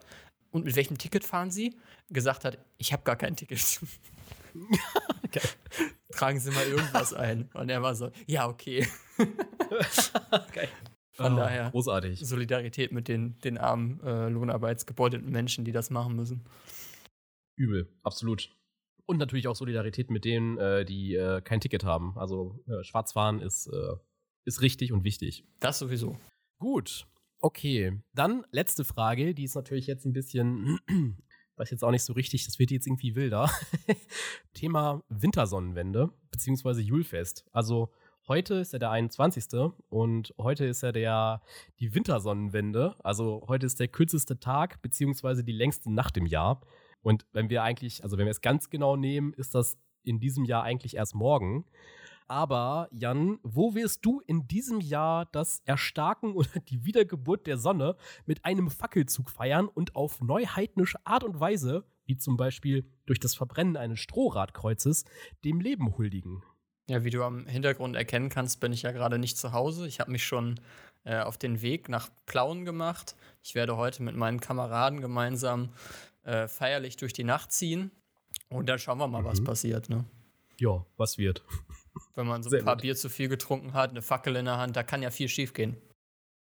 [0.51, 1.75] und mit welchem Ticket fahren Sie?
[2.09, 3.79] gesagt hat, ich habe gar kein Ticket.
[5.25, 5.41] okay.
[6.11, 7.49] Tragen Sie mal irgendwas ein.
[7.53, 8.87] Und er war so, ja, okay.
[10.31, 10.67] okay.
[11.13, 12.25] Von oh, daher großartig.
[12.25, 16.43] Solidarität mit den, den armen, äh, lohnarbeitsgebeutelten Menschen, die das machen müssen.
[17.55, 18.49] Übel, absolut.
[19.05, 22.17] Und natürlich auch Solidarität mit denen, äh, die äh, kein Ticket haben.
[22.17, 23.95] Also äh, Schwarzfahren ist, äh,
[24.45, 25.45] ist richtig und wichtig.
[25.59, 26.17] Das sowieso.
[26.57, 27.05] Gut.
[27.39, 28.01] Okay.
[28.13, 30.79] Dann letzte Frage, die ist natürlich jetzt ein bisschen,
[31.57, 33.51] weiß jetzt auch nicht so richtig, das wird jetzt irgendwie wilder.
[34.53, 37.45] Thema Wintersonnenwende, beziehungsweise Julfest.
[37.51, 37.91] Also
[38.25, 39.43] Heute ist ja der 21.
[39.89, 41.41] und heute ist ja der,
[41.81, 42.95] die Wintersonnenwende.
[43.03, 46.61] Also heute ist der kürzeste Tag beziehungsweise die längste Nacht im Jahr.
[47.01, 50.45] Und wenn wir eigentlich, also wenn wir es ganz genau nehmen, ist das in diesem
[50.45, 51.65] Jahr eigentlich erst morgen.
[52.29, 57.97] Aber Jan, wo wirst du in diesem Jahr das Erstarken oder die Wiedergeburt der Sonne
[58.25, 63.35] mit einem Fackelzug feiern und auf neuheidnische Art und Weise, wie zum Beispiel durch das
[63.35, 65.03] Verbrennen eines Strohradkreuzes,
[65.43, 66.41] dem Leben huldigen?
[66.89, 69.87] Ja, wie du am Hintergrund erkennen kannst, bin ich ja gerade nicht zu Hause.
[69.87, 70.59] Ich habe mich schon
[71.05, 73.15] äh, auf den Weg nach Plauen gemacht.
[73.41, 75.69] Ich werde heute mit meinen Kameraden gemeinsam
[76.23, 77.91] äh, feierlich durch die Nacht ziehen.
[78.49, 79.27] Und dann schauen wir mal, mhm.
[79.27, 79.89] was passiert.
[79.89, 80.05] Ne?
[80.59, 81.43] Ja, was wird.
[82.15, 82.83] Wenn man so Sehr ein paar gut.
[82.83, 85.53] Bier zu viel getrunken hat, eine Fackel in der Hand, da kann ja viel schief
[85.53, 85.77] gehen.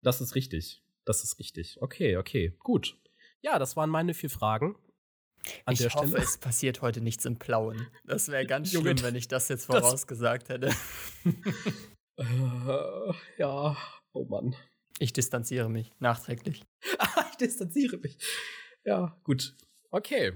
[0.01, 0.81] Das ist richtig.
[1.05, 1.81] Das ist richtig.
[1.81, 2.97] Okay, okay, gut.
[3.41, 4.75] Ja, das waren meine vier Fragen.
[5.65, 6.23] An ich hoffe, Stelle.
[6.23, 7.87] es passiert heute nichts im Plauen.
[8.05, 10.71] Das wäre ganz schlimm, wenn ich das jetzt vorausgesagt hätte.
[12.17, 12.23] äh,
[13.37, 13.77] ja,
[14.13, 14.55] oh Mann.
[14.99, 16.63] Ich distanziere mich, nachträglich.
[17.31, 18.17] ich distanziere mich.
[18.85, 19.55] Ja, gut.
[19.91, 20.33] Okay.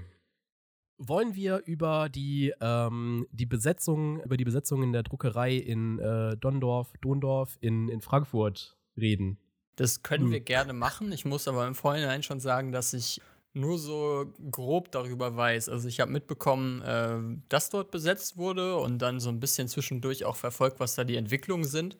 [0.98, 6.36] Wollen wir über die, ähm, die Besetzung, über die Besetzung in der Druckerei in äh,
[6.36, 9.38] Dondorf, Dondorf in, in Frankfurt reden?
[9.76, 10.32] Das können hm.
[10.32, 11.12] wir gerne machen.
[11.12, 13.20] Ich muss aber im Vorhinein schon sagen, dass ich
[13.54, 15.68] nur so grob darüber weiß.
[15.68, 20.24] Also ich habe mitbekommen, äh, dass dort besetzt wurde und dann so ein bisschen zwischendurch
[20.24, 21.96] auch verfolgt, was da die Entwicklungen sind,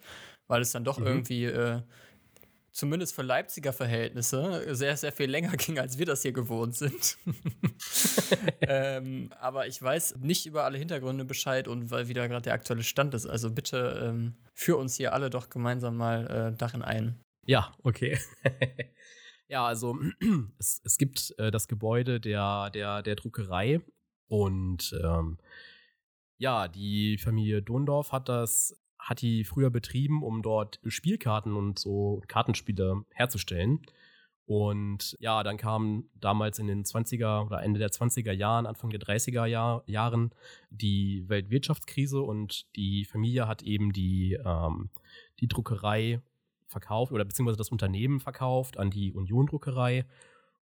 [0.46, 1.06] weil es dann doch mhm.
[1.06, 1.82] irgendwie äh,
[2.78, 7.18] zumindest für Leipziger Verhältnisse sehr, sehr viel länger ging, als wir das hier gewohnt sind.
[8.60, 12.84] ähm, aber ich weiß nicht über alle Hintergründe Bescheid und weil wieder gerade der aktuelle
[12.84, 13.26] Stand ist.
[13.26, 17.18] Also bitte ähm, führ uns hier alle doch gemeinsam mal äh, darin ein.
[17.46, 18.18] Ja, okay.
[19.48, 19.98] Ja, also
[20.58, 23.80] es, es gibt äh, das Gebäude der, der, der Druckerei
[24.28, 25.38] und ähm,
[26.36, 32.22] ja, die Familie Dondorf hat das, hat die früher betrieben, um dort Spielkarten und so
[32.28, 33.80] Kartenspiele herzustellen.
[34.44, 39.00] Und ja, dann kam damals in den 20er oder Ende der 20er Jahren, Anfang der
[39.00, 40.30] 30er Jahr, Jahren
[40.70, 44.90] die Weltwirtschaftskrise und die Familie hat eben die, ähm,
[45.40, 46.22] die Druckerei
[46.68, 50.04] verkauft oder beziehungsweise das Unternehmen verkauft an die Union Druckerei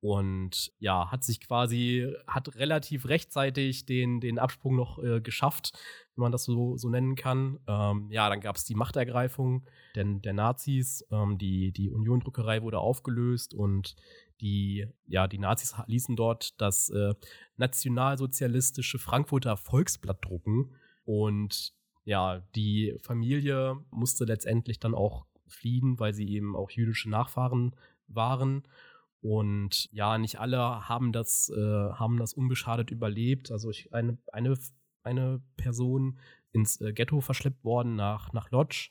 [0.00, 5.72] und ja, hat sich quasi, hat relativ rechtzeitig den, den Absprung noch äh, geschafft,
[6.14, 7.58] wenn man das so, so nennen kann.
[7.66, 12.78] Ähm, ja, dann gab es die Machtergreifung der, der Nazis, ähm, die, die Union-Druckerei wurde
[12.78, 13.96] aufgelöst und
[14.40, 17.14] die, ja, die Nazis ließen dort das äh,
[17.56, 20.76] nationalsozialistische Frankfurter Volksblatt drucken.
[21.04, 27.74] Und ja, die Familie musste letztendlich dann auch fliehen, weil sie eben auch jüdische Nachfahren
[28.06, 28.62] waren
[29.20, 33.50] und ja, nicht alle haben das, äh, haben das unbeschadet überlebt.
[33.50, 34.56] Also ich, eine, eine,
[35.02, 36.18] eine Person
[36.52, 38.90] ins äh, Ghetto verschleppt worden nach, nach Lodz.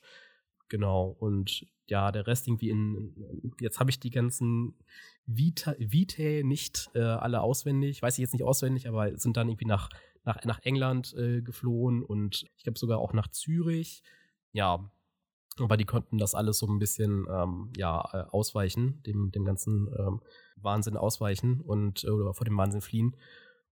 [0.68, 1.16] Genau.
[1.20, 3.54] Und ja, der Rest irgendwie in.
[3.62, 4.76] Jetzt habe ich die ganzen
[5.26, 8.02] Vita, Vitae nicht äh, alle auswendig.
[8.02, 9.90] Weiß ich jetzt nicht auswendig, aber sind dann irgendwie nach,
[10.26, 14.04] nach, nach England äh, geflohen und ich glaube sogar auch nach Zürich.
[14.52, 14.92] Ja,
[15.60, 19.88] aber die konnten das alles so ein bisschen ähm, ja, äh, ausweichen, dem, dem ganzen
[19.98, 20.22] ähm,
[20.58, 23.16] Wahnsinn ausweichen und äh, oder vor dem Wahnsinn fliehen.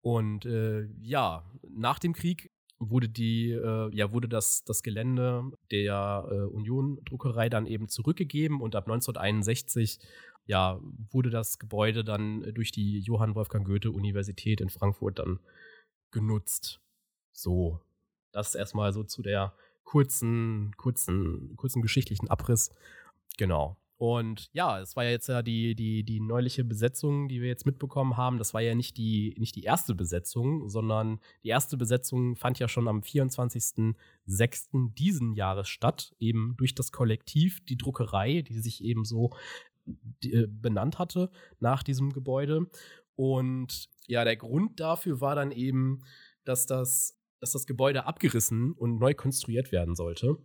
[0.02, 6.28] Und äh, ja, nach dem Krieg wurde die, äh, ja, wurde das, das Gelände der
[6.30, 10.00] äh, Union-Druckerei dann eben zurückgegeben und ab 1961
[10.46, 10.80] ja,
[11.12, 15.40] wurde das Gebäude dann durch die Johann Wolfgang Goethe-Universität in Frankfurt dann
[16.12, 16.82] genutzt.
[17.32, 17.80] So,
[18.32, 22.72] das erstmal so zu der kurzen, kurzen, kurzen geschichtlichen Abriss.
[23.38, 23.78] Genau.
[23.98, 27.66] Und ja, es war ja jetzt ja die, die, die neuliche Besetzung, die wir jetzt
[27.66, 28.38] mitbekommen haben.
[28.38, 32.68] Das war ja nicht die, nicht die erste Besetzung, sondern die erste Besetzung fand ja
[32.68, 34.94] schon am 24.06.
[34.94, 39.30] diesen Jahres statt, eben durch das Kollektiv, die Druckerei, die sich eben so
[40.24, 42.68] äh, benannt hatte nach diesem Gebäude.
[43.16, 46.04] Und ja, der Grund dafür war dann eben,
[46.44, 50.38] dass das dass das Gebäude abgerissen und neu konstruiert werden sollte.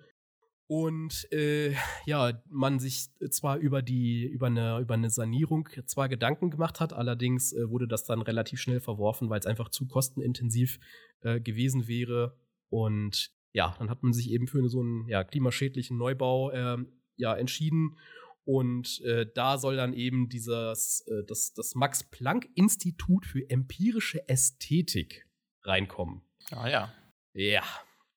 [0.67, 1.75] Und äh,
[2.07, 6.93] ja, man sich zwar über die, über eine, über eine Sanierung zwar Gedanken gemacht hat,
[6.93, 10.81] allerdings äh, wurde das dann relativ schnell verworfen, weil es einfach zu kostenintensiv
[11.21, 12.37] äh, gewesen wäre.
[12.69, 17.35] Und ja, dann hat man sich eben für so einen ja, klimaschädlichen Neubau ähm, ja,
[17.35, 17.97] entschieden.
[18.45, 25.29] Und äh, da soll dann eben dieses, äh, das, das Max-Planck-Institut für empirische Ästhetik
[25.63, 26.28] reinkommen.
[26.51, 26.93] Ah ja.
[27.35, 27.63] Ja.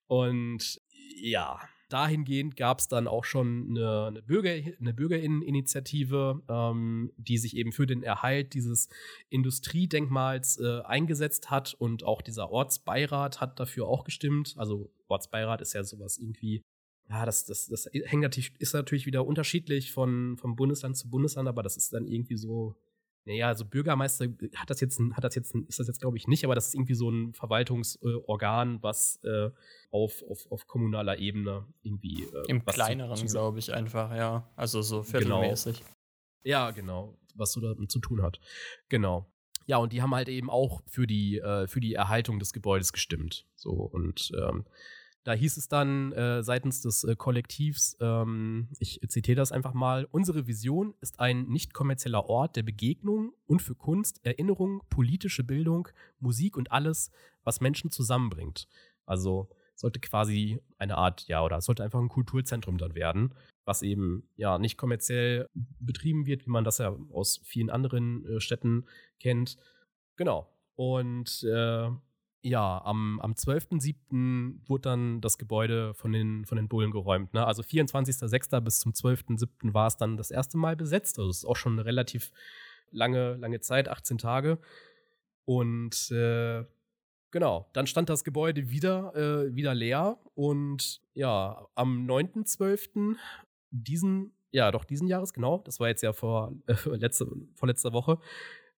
[0.08, 0.82] Und
[1.16, 1.60] ja,
[1.92, 7.72] dahingehend gab es dann auch schon eine, eine, Bürger, eine Bürgerinneninitiative, ähm, die sich eben
[7.72, 8.90] für den Erhalt dieses
[9.30, 14.56] Industriedenkmals äh, eingesetzt hat und auch dieser Ortsbeirat hat dafür auch gestimmt.
[14.58, 16.64] Also Ortsbeirat ist ja sowas irgendwie,
[17.10, 21.50] ja, das, das, das hängt natürlich, ist natürlich wieder unterschiedlich von, vom Bundesland zu Bundesland,
[21.50, 22.76] aber das ist dann irgendwie so
[23.26, 26.44] naja, also Bürgermeister hat das jetzt, hat das jetzt, ist das jetzt glaube ich nicht,
[26.44, 29.52] aber das ist irgendwie so ein Verwaltungsorgan, was äh,
[29.92, 32.24] auf, auf, auf kommunaler Ebene irgendwie.
[32.24, 34.50] Äh, Im kleineren, glaube ich, einfach, ja.
[34.56, 35.12] Also so genau.
[35.12, 35.80] viertelmäßig.
[35.80, 35.92] Genau.
[36.44, 38.40] Ja, genau, was so damit zu tun hat.
[38.90, 39.32] Genau.
[39.68, 42.92] Ja, und die haben halt eben auch für die, äh, für die Erhaltung des Gebäudes
[42.92, 43.46] gestimmt.
[43.56, 44.66] So, und ähm,
[45.24, 50.08] da hieß es dann äh, seitens des äh, Kollektivs, ähm, ich zitiere das einfach mal,
[50.12, 55.88] unsere Vision ist ein nicht kommerzieller Ort der Begegnung und für Kunst, Erinnerung, politische Bildung,
[56.20, 57.12] Musik und alles,
[57.44, 58.68] was Menschen zusammenbringt.
[59.06, 63.34] Also sollte quasi eine Art, ja, oder sollte einfach ein Kulturzentrum dann werden,
[63.66, 65.48] was eben ja nicht kommerziell
[65.80, 68.86] betrieben wird, wie man das ja aus vielen anderen äh, Städten
[69.20, 69.58] kennt.
[70.16, 70.48] Genau.
[70.76, 71.90] Und äh,
[72.44, 74.68] ja, am, am 12.07.
[74.68, 77.34] wurde dann das Gebäude von den, von den Bullen geräumt.
[77.34, 77.46] Ne?
[77.46, 78.60] Also 24.06.
[78.62, 79.74] bis zum 12.07.
[79.74, 81.20] war es dann das erste Mal besetzt.
[81.20, 82.32] Also es ist auch schon eine relativ
[82.90, 84.58] lange, lange Zeit, 18 Tage.
[85.46, 86.66] Und äh,
[87.30, 90.18] genau, dann stand das Gebäude wieder, äh, wieder leer.
[90.34, 93.18] Und ja, am 9.12.
[93.70, 98.18] diesen, ja, doch diesen Jahres, genau, das war jetzt ja vor, äh, letzte, vorletzter Woche,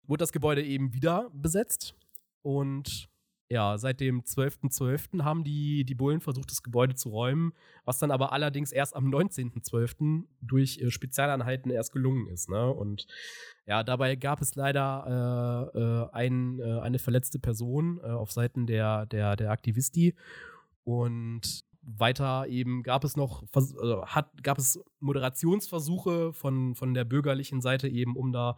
[0.04, 1.94] wurde das Gebäude eben wieder besetzt.
[2.42, 3.11] Und
[3.52, 4.70] ja, seit dem 12.12.
[4.70, 5.24] .12.
[5.24, 7.52] haben die, die Bullen versucht, das Gebäude zu räumen,
[7.84, 10.24] was dann aber allerdings erst am 19.12.
[10.40, 12.48] durch äh, Spezialeinheiten erst gelungen ist.
[12.48, 12.72] Ne?
[12.72, 13.06] Und
[13.66, 18.66] ja, dabei gab es leider äh, äh, ein, äh, eine verletzte Person äh, auf Seiten
[18.66, 20.14] der, der, der Aktivisti.
[20.84, 27.60] Und weiter eben gab es noch, also hat, gab es Moderationsversuche von, von der bürgerlichen
[27.60, 28.56] Seite eben, um da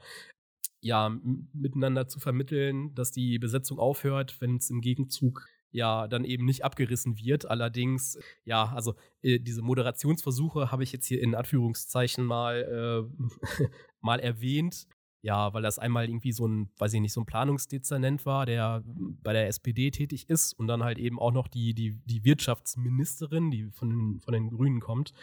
[0.85, 1.19] ja,
[1.55, 6.63] miteinander zu vermitteln, dass die Besetzung aufhört, wenn es im Gegenzug ja dann eben nicht
[6.63, 7.47] abgerissen wird.
[7.47, 13.69] Allerdings, ja, also äh, diese Moderationsversuche habe ich jetzt hier in Anführungszeichen mal, äh,
[14.03, 14.87] mal erwähnt.
[15.23, 18.85] ja, weil das einmal irgendwie so ein, weiß ich nicht, so ein Planungsdezernent war, der
[19.23, 23.51] bei der SPD tätig ist und dann halt eben auch noch die, die, die Wirtschaftsministerin,
[23.51, 25.15] die von, von den Grünen kommt,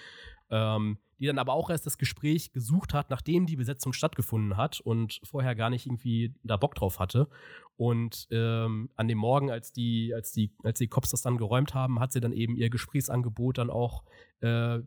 [0.49, 4.82] ähm, die dann aber auch erst das Gespräch gesucht hat, nachdem die Besetzung stattgefunden hat
[4.82, 7.30] und vorher gar nicht irgendwie da Bock drauf hatte.
[7.78, 11.74] Und ähm, an dem Morgen, als die, als die, als die Cops das dann geräumt
[11.74, 14.03] haben, hat sie dann eben ihr Gesprächsangebot dann auch
[14.41, 14.82] äh, äh,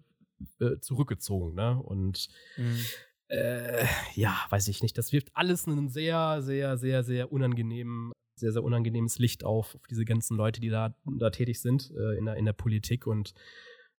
[0.81, 1.55] zurückgezogen.
[1.55, 1.79] Ne?
[1.79, 2.85] Und mhm
[3.29, 4.97] äh, ja, weiß ich nicht.
[4.99, 9.87] Das wirft alles einen sehr, sehr, sehr, sehr unangenehmen, sehr, sehr unangenehmes Licht auf, auf
[9.89, 13.07] diese ganzen Leute, die da, da tätig sind äh, in, der, in der Politik.
[13.07, 13.35] Und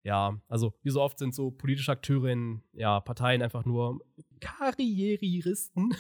[0.05, 3.99] ja, also wie so oft sind so politische Akteure in ja, Parteien einfach nur
[4.39, 5.95] Karrieristen,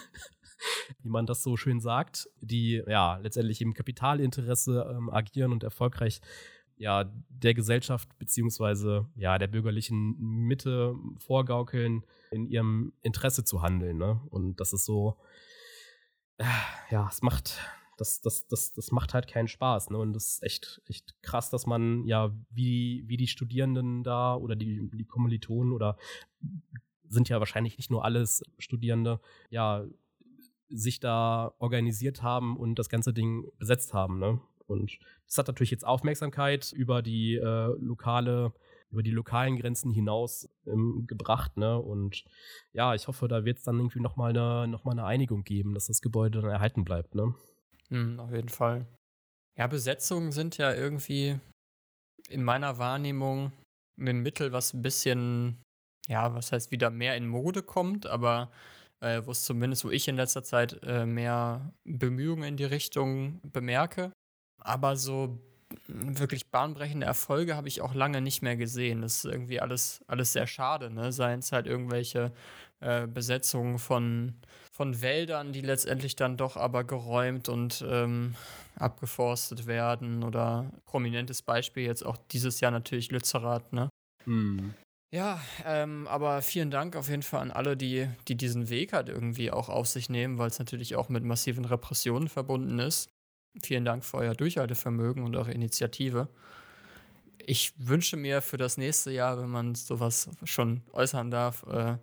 [1.01, 6.21] wie man das so schön sagt, die ja letztendlich im Kapitalinteresse ähm, agieren und erfolgreich
[6.77, 13.97] ja der Gesellschaft beziehungsweise ja der bürgerlichen Mitte vorgaukeln, in ihrem Interesse zu handeln.
[13.97, 14.21] Ne?
[14.29, 15.17] Und das ist so,
[16.37, 16.45] äh,
[16.91, 17.59] ja, es macht,
[17.97, 19.89] das, das, das, das macht halt keinen Spaß.
[19.89, 19.97] Ne?
[19.97, 24.55] Und das ist echt, echt krass, dass man ja wie, wie die Studierenden da oder
[24.55, 25.97] die, die Kommilitonen oder
[27.07, 29.19] sind ja wahrscheinlich nicht nur alles Studierende,
[29.49, 29.85] ja,
[30.69, 34.19] sich da organisiert haben und das ganze Ding besetzt haben.
[34.19, 34.41] Ne?
[34.67, 38.53] Und das hat natürlich jetzt Aufmerksamkeit über die äh, lokale,
[38.89, 41.79] über die lokalen Grenzen hinaus ähm, gebracht, ne?
[41.79, 42.25] Und
[42.73, 45.87] ja, ich hoffe, da wird es dann irgendwie nochmal eine, noch eine Einigung geben, dass
[45.87, 47.35] das Gebäude dann erhalten bleibt, ne?
[47.89, 48.85] Mhm, auf jeden Fall.
[49.57, 51.39] Ja, Besetzungen sind ja irgendwie
[52.29, 53.51] in meiner Wahrnehmung
[53.99, 55.61] ein Mittel, was ein bisschen,
[56.07, 58.51] ja, was heißt wieder mehr in Mode kommt, aber
[59.01, 63.41] äh, wo es zumindest, wo ich in letzter Zeit äh, mehr Bemühungen in die Richtung
[63.43, 64.11] bemerke.
[64.61, 65.39] Aber so
[65.87, 69.01] wirklich bahnbrechende Erfolge habe ich auch lange nicht mehr gesehen.
[69.01, 71.11] Das ist irgendwie alles, alles sehr schade, ne?
[71.11, 72.31] Seien es halt irgendwelche
[72.81, 74.35] äh, Besetzungen von,
[74.71, 78.35] von Wäldern, die letztendlich dann doch aber geräumt und ähm,
[78.75, 80.23] abgeforstet werden.
[80.23, 83.89] Oder prominentes Beispiel jetzt auch dieses Jahr natürlich Lützerath, ne?
[84.25, 84.73] Hm.
[85.13, 89.07] Ja, ähm, aber vielen Dank auf jeden Fall an alle, die, die diesen Weg halt
[89.07, 93.07] irgendwie auch auf sich nehmen, weil es natürlich auch mit massiven Repressionen verbunden ist.
[93.63, 96.27] Vielen Dank für euer Durchhaltevermögen und eure Initiative.
[97.37, 101.97] Ich wünsche mir für das nächste Jahr, wenn man sowas schon äußern darf, äh,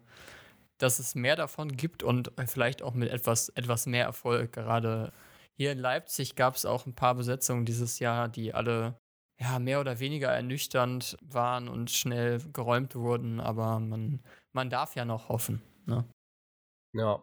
[0.82, 4.52] dass es mehr davon gibt und vielleicht auch mit etwas, etwas mehr Erfolg.
[4.52, 5.12] Gerade
[5.54, 8.98] hier in Leipzig gab es auch ein paar Besetzungen dieses Jahr, die alle
[9.40, 14.22] ja, mehr oder weniger ernüchternd waren und schnell geräumt wurden, aber man,
[14.52, 15.62] man darf ja noch hoffen.
[15.86, 16.08] Ne?
[16.94, 17.22] Ja.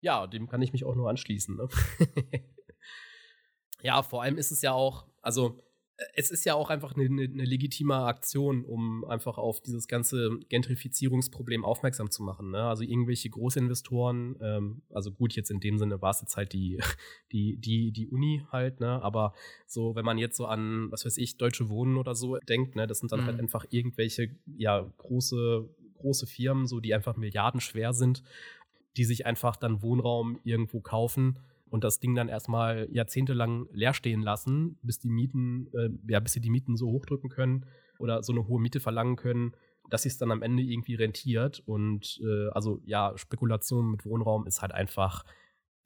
[0.00, 1.56] Ja, dem kann ich mich auch nur anschließen.
[1.56, 1.68] Ne?
[3.82, 5.60] Ja, vor allem ist es ja auch, also
[6.14, 11.64] es ist ja auch einfach eine, eine, legitime Aktion, um einfach auf dieses ganze Gentrifizierungsproblem
[11.64, 12.50] aufmerksam zu machen.
[12.50, 12.62] Ne?
[12.62, 16.78] Also irgendwelche Großinvestoren, ähm, also gut, jetzt in dem Sinne war es jetzt halt die,
[17.32, 19.02] die, die, die Uni halt, ne?
[19.02, 19.34] aber
[19.66, 22.86] so, wenn man jetzt so an, was weiß ich, Deutsche Wohnen oder so denkt, ne,
[22.86, 23.32] das sind dann halt mhm.
[23.32, 28.22] halt einfach irgendwelche, ja, große, große Firmen, so, die einfach milliardenschwer sind,
[28.96, 31.38] die sich einfach dann Wohnraum irgendwo kaufen
[31.72, 36.34] und das Ding dann erstmal jahrzehntelang leer stehen lassen, bis die Mieten, äh, ja, bis
[36.34, 37.64] sie die Mieten so hochdrücken können
[37.98, 39.56] oder so eine hohe Miete verlangen können,
[39.88, 41.62] dass sich es dann am Ende irgendwie rentiert.
[41.64, 45.24] Und äh, also ja, Spekulation mit Wohnraum ist halt einfach,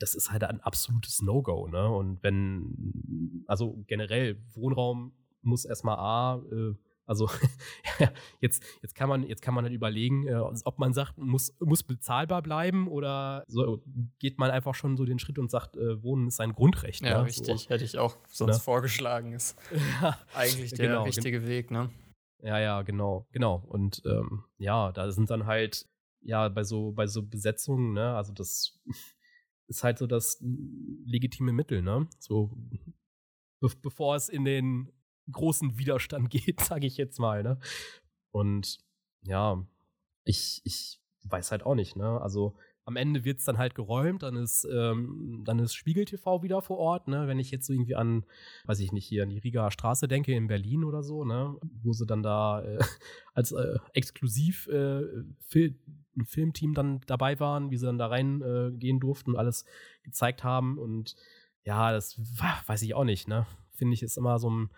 [0.00, 1.88] das ist halt ein absolutes No-Go, ne?
[1.88, 5.12] Und wenn, also generell, Wohnraum
[5.42, 6.74] muss erstmal A, äh,
[7.06, 7.30] also
[8.40, 11.82] jetzt, jetzt, kann man, jetzt kann man halt überlegen, äh, ob man sagt, muss, muss
[11.82, 13.82] bezahlbar bleiben oder so,
[14.18, 17.02] geht man einfach schon so den Schritt und sagt, äh, Wohnen ist ein Grundrecht.
[17.02, 17.26] Ja, ne?
[17.26, 17.62] richtig.
[17.62, 17.70] So.
[17.70, 18.60] Hätte ich auch sonst ne?
[18.60, 19.32] vorgeschlagen.
[19.32, 19.56] Ist
[20.34, 21.90] eigentlich der genau, richtige Weg, ne?
[22.42, 23.62] Ja, ja, genau, genau.
[23.66, 25.88] Und ähm, ja, da sind dann halt,
[26.20, 28.78] ja, bei so, bei so Besetzungen, ne, also das
[29.68, 32.08] ist halt so das legitime Mittel, ne?
[32.18, 32.50] So,
[33.60, 34.92] be bevor es in den
[35.30, 37.42] großen Widerstand geht, sage ich jetzt mal.
[37.42, 37.58] Ne?
[38.30, 38.78] Und
[39.22, 39.64] ja,
[40.24, 41.96] ich, ich weiß halt auch nicht.
[41.96, 42.20] Ne?
[42.20, 42.56] Also
[42.86, 46.62] am Ende wird es dann halt geräumt, dann ist, ähm, dann ist Spiegel TV wieder
[46.62, 47.26] vor Ort, ne?
[47.26, 48.24] Wenn ich jetzt so irgendwie an,
[48.64, 51.56] weiß ich nicht, hier an die Rigaer Straße denke, in Berlin oder so, ne?
[51.82, 52.78] Wo sie dann da äh,
[53.34, 55.02] als äh, exklusiv äh,
[55.40, 55.76] Fil
[56.24, 59.66] Filmteam dann dabei waren, wie sie dann da reingehen äh, durften und alles
[60.02, 60.78] gezeigt haben.
[60.78, 61.16] Und
[61.64, 62.18] ja, das
[62.66, 63.46] weiß ich auch nicht, ne?
[63.72, 64.70] Finde ich, ist immer so ein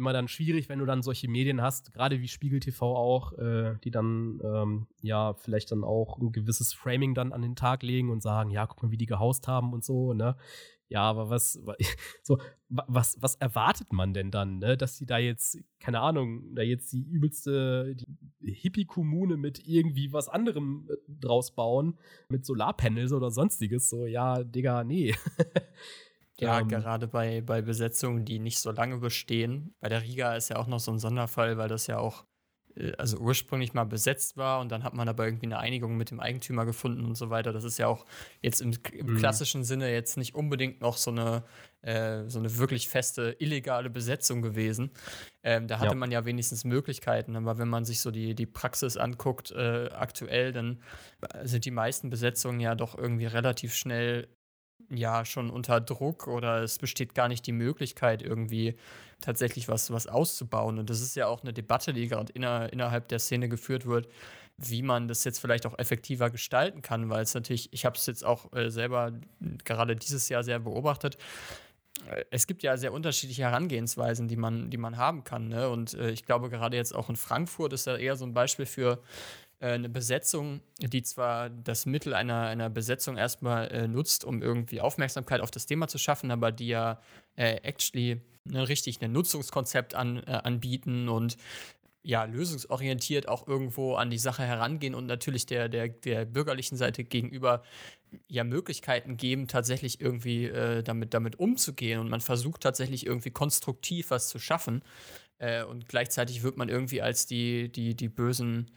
[0.00, 3.76] immer dann schwierig, wenn du dann solche Medien hast, gerade wie Spiegel TV auch, äh,
[3.84, 8.10] die dann ähm, ja vielleicht dann auch ein gewisses Framing dann an den Tag legen
[8.10, 10.36] und sagen, ja, guck mal, wie die gehaust haben und so, ne?
[10.88, 11.60] Ja, aber was,
[12.22, 12.38] so,
[12.68, 14.76] was, was erwartet man denn dann, ne?
[14.76, 17.94] Dass sie da jetzt, keine Ahnung, da jetzt die übelste
[18.42, 21.98] Hippie-Kommune mit irgendwie was anderem äh, draus bauen,
[22.30, 23.90] mit Solarpanels oder sonstiges.
[23.90, 25.14] So, ja, Digga, nee.
[26.40, 29.74] Ja, ähm, gerade bei, bei Besetzungen, die nicht so lange bestehen.
[29.80, 32.24] Bei der Riga ist ja auch noch so ein Sonderfall, weil das ja auch
[32.76, 36.10] äh, also ursprünglich mal besetzt war und dann hat man aber irgendwie eine Einigung mit
[36.10, 37.52] dem Eigentümer gefunden und so weiter.
[37.52, 38.04] Das ist ja auch
[38.40, 39.16] jetzt im, im mhm.
[39.16, 41.44] klassischen Sinne jetzt nicht unbedingt noch so eine,
[41.82, 44.90] äh, so eine wirklich feste illegale Besetzung gewesen.
[45.42, 45.94] Ähm, da hatte ja.
[45.94, 50.52] man ja wenigstens Möglichkeiten, aber wenn man sich so die, die Praxis anguckt äh, aktuell,
[50.52, 50.82] dann
[51.42, 54.28] sind die meisten Besetzungen ja doch irgendwie relativ schnell
[54.90, 58.76] ja schon unter Druck oder es besteht gar nicht die Möglichkeit, irgendwie
[59.20, 60.78] tatsächlich was, was auszubauen.
[60.78, 64.08] Und das ist ja auch eine Debatte, die gerade inner, innerhalb der Szene geführt wird,
[64.56, 68.06] wie man das jetzt vielleicht auch effektiver gestalten kann, weil es natürlich, ich habe es
[68.06, 69.12] jetzt auch äh, selber
[69.64, 71.16] gerade dieses Jahr sehr beobachtet.
[72.08, 75.48] Äh, es gibt ja sehr unterschiedliche Herangehensweisen, die man, die man haben kann.
[75.48, 75.68] Ne?
[75.68, 78.66] Und äh, ich glaube, gerade jetzt auch in Frankfurt ist da eher so ein Beispiel
[78.66, 79.02] für,
[79.66, 85.40] eine Besetzung, die zwar das Mittel einer, einer Besetzung erstmal äh, nutzt, um irgendwie Aufmerksamkeit
[85.40, 87.00] auf das Thema zu schaffen, aber die ja
[87.36, 91.36] äh, actually ne, richtig ein Nutzungskonzept an, äh, anbieten und
[92.02, 97.04] ja, lösungsorientiert auch irgendwo an die Sache herangehen und natürlich der, der, der bürgerlichen Seite
[97.04, 97.62] gegenüber
[98.26, 102.00] ja Möglichkeiten geben, tatsächlich irgendwie äh, damit, damit umzugehen.
[102.00, 104.82] Und man versucht tatsächlich irgendwie konstruktiv was zu schaffen.
[105.38, 108.70] Äh, und gleichzeitig wird man irgendwie als die, die, die bösen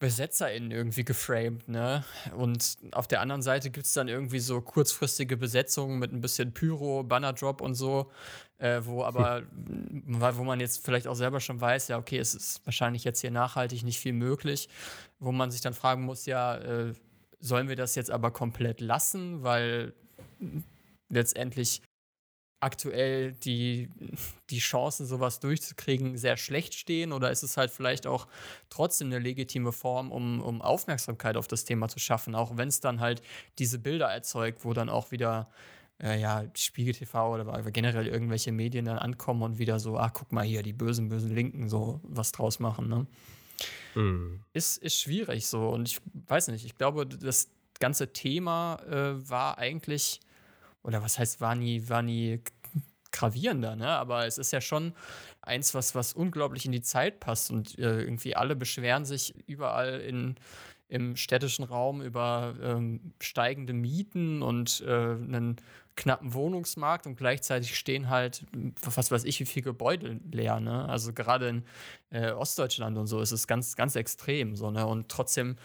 [0.00, 2.04] BesetzerInnen irgendwie geframed, ne?
[2.34, 6.52] Und auf der anderen Seite gibt es dann irgendwie so kurzfristige Besetzungen mit ein bisschen
[6.52, 8.10] Pyro, Bannerdrop und so,
[8.58, 12.66] äh, wo aber, wo man jetzt vielleicht auch selber schon weiß, ja, okay, es ist
[12.66, 14.70] wahrscheinlich jetzt hier nachhaltig nicht viel möglich,
[15.18, 16.94] wo man sich dann fragen muss, ja, äh,
[17.38, 19.92] sollen wir das jetzt aber komplett lassen, weil
[21.10, 21.82] letztendlich
[22.60, 23.88] aktuell die,
[24.50, 27.12] die Chancen, sowas durchzukriegen, sehr schlecht stehen?
[27.12, 28.28] Oder ist es halt vielleicht auch
[28.68, 32.80] trotzdem eine legitime Form, um, um Aufmerksamkeit auf das Thema zu schaffen, auch wenn es
[32.80, 33.22] dann halt
[33.58, 35.48] diese Bilder erzeugt, wo dann auch wieder
[36.02, 40.32] äh, ja, Spiegel TV oder generell irgendwelche Medien dann ankommen und wieder so, ach, guck
[40.32, 43.06] mal hier, die bösen, bösen Linken so was draus machen, ne?
[43.94, 44.40] Mhm.
[44.52, 45.68] Ist, ist schwierig so.
[45.68, 50.20] Und ich weiß nicht, ich glaube, das ganze Thema äh, war eigentlich
[50.82, 52.40] oder was heißt, war nie, war nie
[53.12, 53.88] gravierender, ne?
[53.88, 54.94] Aber es ist ja schon
[55.42, 60.00] eins, was, was unglaublich in die Zeit passt und äh, irgendwie alle beschweren sich überall
[60.00, 60.36] in,
[60.88, 65.56] im städtischen Raum über ähm, steigende Mieten und äh, einen
[65.96, 68.46] knappen Wohnungsmarkt und gleichzeitig stehen halt,
[68.82, 70.88] was weiß ich, wie viele Gebäude leer, ne?
[70.88, 71.64] Also gerade in
[72.10, 74.86] äh, Ostdeutschland und so ist es ganz, ganz extrem, so, ne?
[74.86, 75.56] Und trotzdem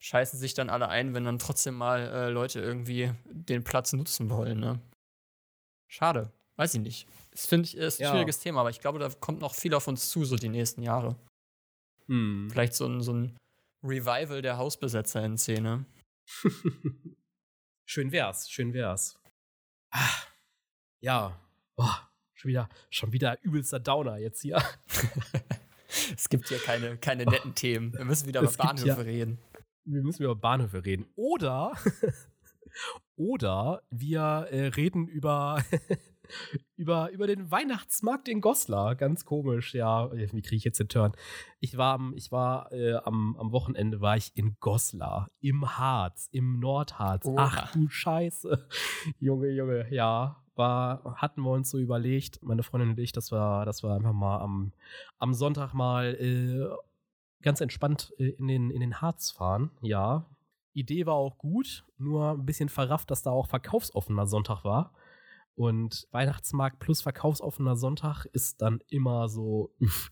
[0.00, 4.30] scheißen sich dann alle ein, wenn dann trotzdem mal äh, Leute irgendwie den Platz nutzen
[4.30, 4.60] wollen.
[4.60, 4.80] Ne?
[5.88, 6.30] Schade.
[6.56, 7.08] Weiß ich nicht.
[7.30, 8.10] Das finde ich ist ein ja.
[8.10, 10.82] schwieriges Thema, aber ich glaube, da kommt noch viel auf uns zu, so die nächsten
[10.82, 11.16] Jahre.
[12.06, 12.48] Hm.
[12.50, 13.36] Vielleicht so ein, so ein
[13.82, 15.84] Revival der Hausbesetzer in Szene.
[17.88, 19.18] schön wär's, schön wär's.
[19.90, 20.22] Ah,
[21.00, 21.40] ja.
[21.76, 24.62] Boah, schon wieder, schon wieder übelster Downer jetzt hier.
[26.16, 27.54] es gibt hier keine, keine netten oh.
[27.56, 27.92] Themen.
[27.94, 29.38] Wir müssen wieder über Bahnhöfe ja, reden
[29.84, 31.06] wir müssen über Bahnhöfe reden.
[31.14, 31.72] Oder,
[33.16, 35.62] oder wir äh, reden über,
[36.76, 38.96] über, über den Weihnachtsmarkt in Goslar.
[38.96, 40.10] Ganz komisch, ja.
[40.12, 41.12] Wie kriege ich jetzt den Turn?
[41.60, 46.60] Ich war, ich war äh, am, am Wochenende war ich in Goslar, im Harz, im
[46.60, 47.26] Nordharz.
[47.26, 47.50] Oha.
[47.52, 48.66] Ach du Scheiße.
[49.18, 50.40] Junge, Junge, ja.
[50.56, 54.12] War, hatten wir uns so überlegt, meine Freundin und ich, dass wir, dass wir einfach
[54.12, 54.72] mal am,
[55.18, 56.68] am Sonntag mal äh,
[57.44, 60.26] ganz entspannt äh, in, den, in den Harz fahren, ja.
[60.72, 64.92] Idee war auch gut, nur ein bisschen verrafft, dass da auch verkaufsoffener Sonntag war.
[65.54, 69.72] Und Weihnachtsmarkt plus verkaufsoffener Sonntag ist dann immer so.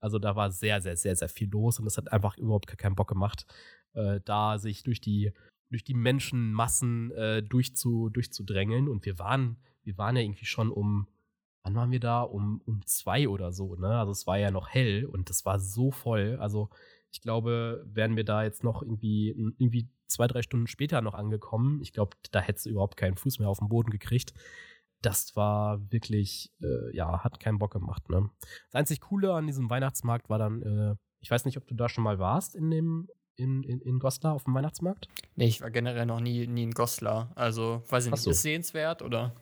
[0.00, 2.94] Also da war sehr, sehr, sehr, sehr viel los und es hat einfach überhaupt keinen
[2.94, 3.46] Bock gemacht,
[3.94, 5.32] äh, da sich durch die,
[5.70, 8.86] durch die Menschenmassen äh, durchzu, durchzudrängeln.
[8.86, 11.08] Und wir waren, wir waren ja irgendwie schon um
[11.64, 12.22] wann waren wir da?
[12.22, 13.98] Um, um zwei oder so, ne?
[13.98, 16.36] Also es war ja noch hell und es war so voll.
[16.40, 16.68] Also
[17.10, 21.80] ich glaube, wären wir da jetzt noch irgendwie, irgendwie zwei, drei Stunden später noch angekommen,
[21.80, 24.34] ich glaube, da hättest du überhaupt keinen Fuß mehr auf den Boden gekriegt.
[25.00, 28.30] Das war wirklich, äh, ja, hat keinen Bock gemacht, ne?
[28.70, 31.88] Das einzig Coole an diesem Weihnachtsmarkt war dann, äh, ich weiß nicht, ob du da
[31.88, 35.08] schon mal warst in dem, in, in, in Goslar auf dem Weihnachtsmarkt?
[35.36, 37.32] Nee, ich war generell noch nie, nie in Goslar.
[37.34, 38.30] Also, weiß ich nicht, so.
[38.30, 39.34] ist sehenswert oder?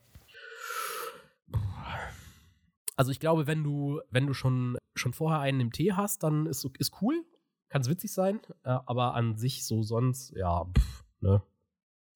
[2.97, 6.47] Also ich glaube, wenn du, wenn du schon, schon vorher einen im Tee hast, dann
[6.47, 7.25] ist, ist cool.
[7.69, 8.41] Kann es witzig sein.
[8.65, 11.43] Äh, aber an sich so sonst, ja, pff, ne?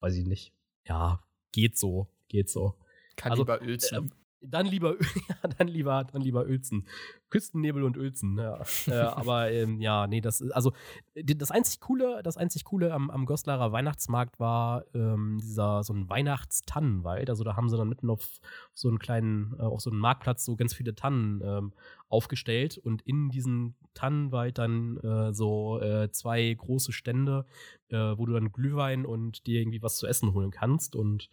[0.00, 0.52] Weiß ich nicht.
[0.84, 1.22] Ja,
[1.52, 2.08] geht so.
[2.28, 2.74] Geht so.
[3.16, 4.12] Kann Also, lieber Uelzen.
[4.40, 4.96] Dann lieber,
[5.28, 6.86] ja, dann lieber, dann lieber Uelzen.
[7.30, 8.62] Küstennebel und Uelzen, ja.
[8.86, 10.72] äh, aber ähm, ja, nee, das ist, also
[11.14, 16.08] das einzig Coole, das einzig Coole am, am Goslarer Weihnachtsmarkt war ähm, dieser so ein
[16.08, 17.28] Weihnachtstannenwald.
[17.28, 18.40] Also da haben sie dann mitten auf
[18.74, 21.72] so einen kleinen, äh, auf so einen Marktplatz so ganz viele Tannen ähm,
[22.08, 27.46] aufgestellt und in diesen Tannenwald dann äh, so äh, zwei große Stände,
[27.88, 31.28] äh, wo du dann Glühwein und dir irgendwie was zu essen holen kannst und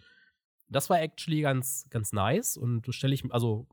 [0.73, 3.67] das war actually ganz, ganz nice und stelle ich, also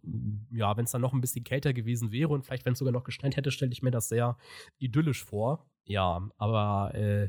[0.53, 2.93] ja, wenn es dann noch ein bisschen kälter gewesen wäre und vielleicht, wenn es sogar
[2.93, 4.37] noch geschneit hätte, stelle ich mir das sehr
[4.79, 5.67] idyllisch vor.
[5.85, 7.29] Ja, aber äh,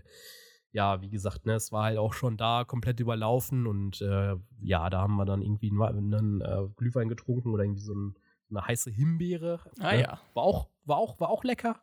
[0.71, 4.89] ja, wie gesagt, ne, es war halt auch schon da komplett überlaufen und äh, ja,
[4.89, 8.15] da haben wir dann irgendwie einen, einen äh, Glühwein getrunken oder irgendwie so, ein,
[8.47, 9.59] so eine heiße Himbeere.
[9.79, 10.01] Ah ne?
[10.01, 10.21] ja.
[10.33, 11.81] War auch, war auch, war auch lecker.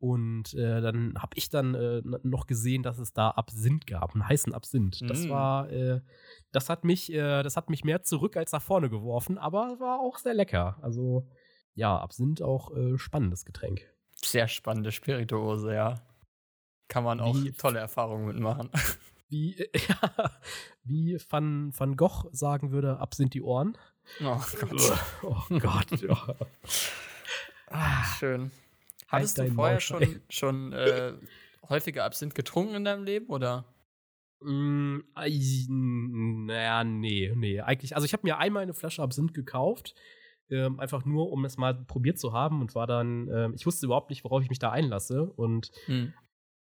[0.00, 4.26] Und äh, dann habe ich dann äh, noch gesehen, dass es da Absinth gab, einen
[4.26, 5.02] heißen Absinth.
[5.06, 5.28] Das Mm.
[5.28, 6.00] war, äh,
[6.52, 10.00] das hat mich, äh, das hat mich mehr zurück als nach vorne geworfen, aber war
[10.00, 10.78] auch sehr lecker.
[10.82, 11.28] Also
[11.74, 13.82] ja, Absinth auch äh, spannendes Getränk.
[14.16, 16.02] Sehr spannende Spirituose, ja.
[16.88, 18.70] Kann man auch Wie- tolle Erfahrungen mitmachen.
[19.28, 20.30] Wie, äh, ja,
[20.82, 23.78] wie Van, Van Gogh sagen würde, Absinth die Ohren.
[24.24, 24.98] Oh Gott.
[25.22, 26.34] oh Gott, ja.
[27.68, 28.50] Ah, schön.
[29.06, 31.12] Hattest du vorher Maul, schon, schon äh,
[31.68, 33.64] häufiger Absinth getrunken in deinem Leben, oder?
[34.42, 35.00] Mm,
[36.46, 37.60] naja, nee, nee.
[37.60, 39.94] Eigentlich, also ich habe mir einmal eine Flasche Absinth gekauft,
[40.48, 43.86] ähm, einfach nur, um es mal probiert zu haben und war dann, ähm, ich wusste
[43.86, 46.12] überhaupt nicht, worauf ich mich da einlasse und Hm.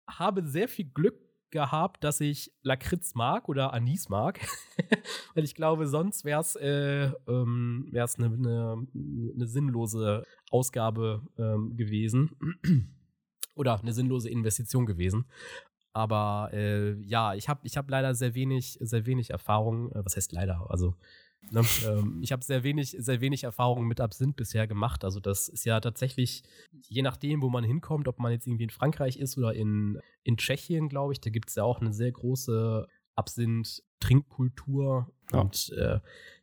[0.08, 1.16] habe sehr viel Glück
[1.52, 4.40] gehabt, dass ich Lakritz mag oder Anis mag.
[5.34, 12.36] Weil ich glaube, sonst wäre es äh, ähm, eine ne, ne sinnlose Ausgabe ähm, gewesen.
[13.60, 15.26] oder eine sinnlose Investition gewesen.
[15.94, 19.92] Aber äh, ja, ich habe ich hab leider sehr wenig, sehr wenig Erfahrung.
[19.92, 20.70] Äh, was heißt leider?
[20.70, 20.96] Also,
[21.52, 25.04] ne, ähm, ich habe sehr wenig, sehr wenig Erfahrung mit Absinth bisher gemacht.
[25.04, 26.44] Also, das ist ja tatsächlich,
[26.88, 30.38] je nachdem, wo man hinkommt, ob man jetzt irgendwie in Frankreich ist oder in, in
[30.38, 32.88] Tschechien, glaube ich, da gibt es ja auch eine sehr große
[34.00, 35.12] Absinth-Trinkkultur.
[35.32, 35.40] Ja.
[35.42, 36.00] Und äh,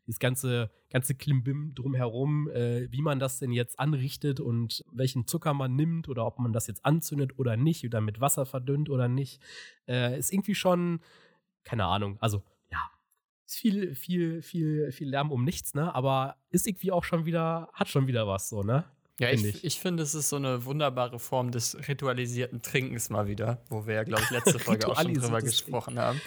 [0.07, 5.55] dieses ganze, ganze Klimbim drumherum, äh, wie man das denn jetzt anrichtet und welchen Zucker
[5.55, 9.09] man nimmt oder ob man das jetzt anzündet oder nicht oder mit Wasser verdünnt oder
[9.09, 9.41] nicht,
[9.89, 11.01] äh, ist irgendwie schon,
[11.65, 12.79] keine Ahnung, also ja,
[13.45, 15.93] ist viel, viel, viel, viel Lärm um nichts, ne?
[15.93, 18.85] Aber ist irgendwie auch schon wieder, hat schon wieder was so, ne?
[19.19, 19.65] Ja, Find ich, ich.
[19.65, 23.95] ich finde, es ist so eine wunderbare Form des ritualisierten Trinkens mal wieder, wo wir
[23.95, 26.21] ja, glaube ich, letzte Folge auch schon drüber gesprochen haben.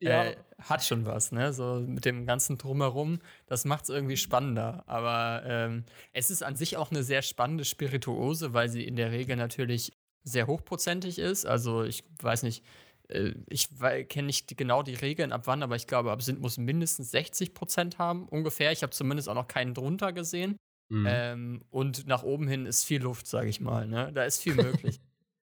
[0.00, 1.52] Äh, hat schon was, ne?
[1.52, 4.84] So mit dem ganzen Drumherum, das macht es irgendwie spannender.
[4.86, 9.12] Aber ähm, es ist an sich auch eine sehr spannende Spirituose, weil sie in der
[9.12, 9.92] Regel natürlich
[10.22, 11.46] sehr hochprozentig ist.
[11.46, 12.64] Also ich weiß nicht,
[13.08, 13.68] äh, ich
[14.08, 17.98] kenne nicht genau die Regeln ab wann, aber ich glaube, Absinth muss mindestens 60 Prozent
[17.98, 18.72] haben, ungefähr.
[18.72, 20.56] Ich habe zumindest auch noch keinen drunter gesehen.
[20.88, 21.06] Mhm.
[21.08, 23.86] Ähm, und nach oben hin ist viel Luft, sage ich mal.
[23.86, 24.12] Ne?
[24.12, 25.00] Da ist viel möglich.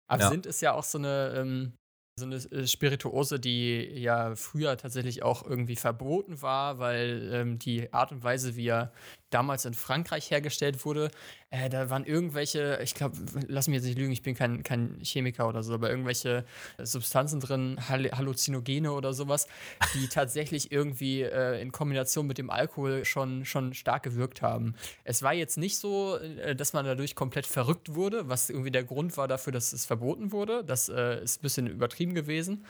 [0.07, 1.73] Absinth ist ja auch so eine, ähm,
[2.17, 7.91] so eine äh, Spirituose, die ja früher tatsächlich auch irgendwie verboten war, weil ähm, die
[7.91, 8.93] Art und Weise, wie er
[9.29, 11.11] damals in Frankreich hergestellt wurde,
[11.49, 13.17] äh, da waren irgendwelche, ich glaube,
[13.47, 16.45] lass mich jetzt nicht lügen, ich bin kein, kein Chemiker oder so, aber irgendwelche
[16.81, 19.47] Substanzen drin, Hall Halluzinogene oder sowas,
[19.93, 24.75] die tatsächlich irgendwie äh, in Kombination mit dem Alkohol schon, schon stark gewirkt haben.
[25.03, 28.83] Es war jetzt nicht so, äh, dass man dadurch komplett verrückt wurde, was irgendwie der
[28.83, 30.63] Grund war dafür, dass es verboten wurde.
[30.63, 32.65] Das äh, ist ein bisschen übertrieben gewesen.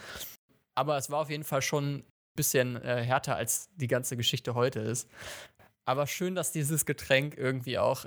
[0.75, 2.03] Aber es war auf jeden Fall schon ein
[2.35, 5.09] bisschen äh, härter, als die ganze Geschichte heute ist.
[5.87, 8.05] Aber schön, dass dieses Getränk irgendwie auch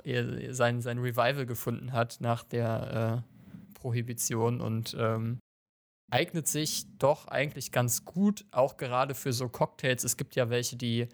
[0.49, 5.39] sein, sein Revival gefunden hat nach der äh, Prohibition und ähm,
[6.11, 10.03] eignet sich doch eigentlich ganz gut, auch gerade für so Cocktails.
[10.03, 11.07] Es gibt ja welche, die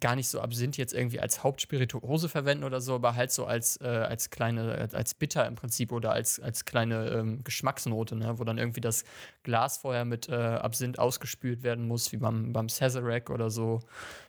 [0.00, 3.80] gar nicht so Absinth jetzt irgendwie als Hauptspirituose verwenden oder so, aber halt so als,
[3.80, 8.38] äh, als kleine, als, Bitter im Prinzip oder als, als kleine ähm, Geschmacksnote, ne?
[8.38, 9.04] wo dann irgendwie das
[9.42, 13.80] Glas vorher mit äh, Absinth ausgespült werden muss, wie beim, beim Sazerac oder so.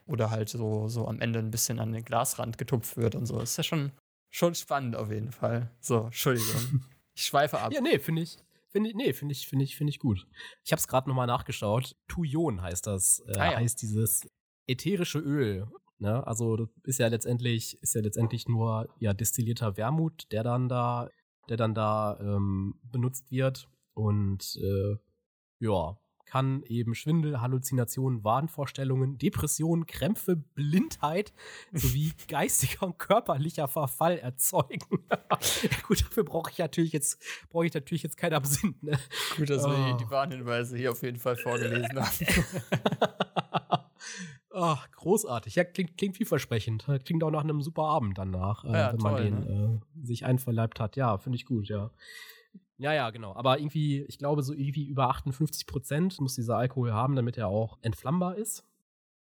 [0.05, 3.39] Oder halt so, so am Ende ein bisschen an den Glasrand getupft wird und so.
[3.39, 3.91] Das ist ja schon,
[4.29, 5.71] schon spannend auf jeden Fall.
[5.79, 6.85] So, Entschuldigung.
[7.17, 7.73] Ich schweife ab.
[7.73, 8.37] Ja, nee, finde ich.
[8.69, 10.27] Finde ich, nee, finde ich, finde ich, finde ich gut.
[10.63, 11.95] Ich habe es gerade nochmal nachgeschaut.
[12.07, 13.23] Tuyon heißt das.
[13.27, 13.57] Äh, Ah, ja.
[13.57, 14.27] Heißt dieses
[14.67, 15.67] ätherische Öl.
[15.99, 16.25] Ne?
[16.27, 21.09] Also das ist ja letztendlich, ist ja letztendlich nur ja destillierter Wermut, der dann da,
[21.49, 23.67] der dann da ähm, benutzt wird.
[23.93, 24.97] Und äh,
[25.59, 25.97] ja,
[26.27, 31.33] kann eben Schwindel, Halluzinationen, Wahnvorstellungen, Depressionen, Krämpfe, Blindheit
[31.73, 35.07] sowie geistiger und körperlicher Verfall erzeugen.
[35.87, 38.99] gut, dafür brauche ich natürlich jetzt, brauche ich natürlich jetzt keinen Absinth, ne?
[39.37, 39.97] Gut, dass wir Oh.
[39.97, 42.11] die, die Warnhinweise hier auf jeden Fall vorgelesen haben.
[44.59, 45.53] Ach, großartig.
[45.53, 46.87] Ja, klingt, klingt vielversprechend.
[47.05, 49.81] Klingt auch nach einem super Abend danach, äh, Ja, wenn toll, man den ne?
[50.03, 50.95] äh, sich einverleibt hat.
[50.95, 51.91] Ja, finde ich gut, ja.
[52.79, 53.35] Ja, ja, genau.
[53.35, 57.49] Aber irgendwie, ich glaube, so irgendwie über 58 Prozent muss dieser Alkohol haben, damit er
[57.49, 58.63] auch entflammbar ist.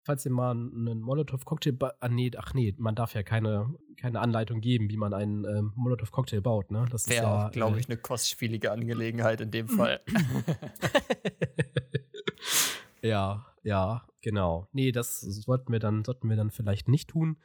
[0.03, 4.61] Falls ihr mal einen Molotow-Cocktail ah, nee, ach nee, man darf ja keine, keine Anleitung
[4.61, 6.85] geben, wie man einen ähm, Molotow-Cocktail baut, ne?
[6.89, 9.99] Das ist Wäre ja, auch, glaube äh, ich, eine kostspielige Angelegenheit in dem Fall.
[13.01, 14.67] ja, ja, genau.
[14.71, 17.37] Nee, das sollten wir dann, sollten wir dann vielleicht nicht tun.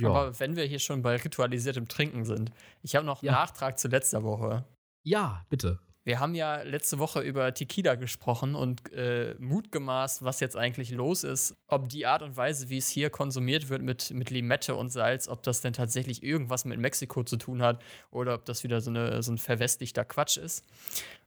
[0.00, 0.08] Ja.
[0.08, 2.50] Aber wenn wir hier schon bei ritualisiertem Trinken sind,
[2.82, 3.32] ich habe noch Ja.
[3.32, 4.64] Nachtrag zu letzter Woche.
[5.02, 5.78] ja, bitte.
[6.02, 11.24] Wir haben ja letzte Woche über Tequila gesprochen und äh, mutgemaßt, was jetzt eigentlich los
[11.24, 11.54] ist.
[11.66, 15.28] Ob die Art und Weise, wie es hier konsumiert wird mit, mit Limette und Salz,
[15.28, 18.88] ob das denn tatsächlich irgendwas mit Mexiko zu tun hat oder ob das wieder so,
[18.88, 20.64] eine, so ein verwestlichter Quatsch ist.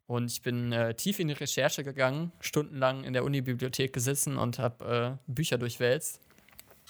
[0.06, 4.60] Und ich bin äh, tief in die Recherche gegangen, stundenlang in der Uni-Bibliothek gesessen und
[4.60, 6.20] habe äh, Bücher durchwälzt.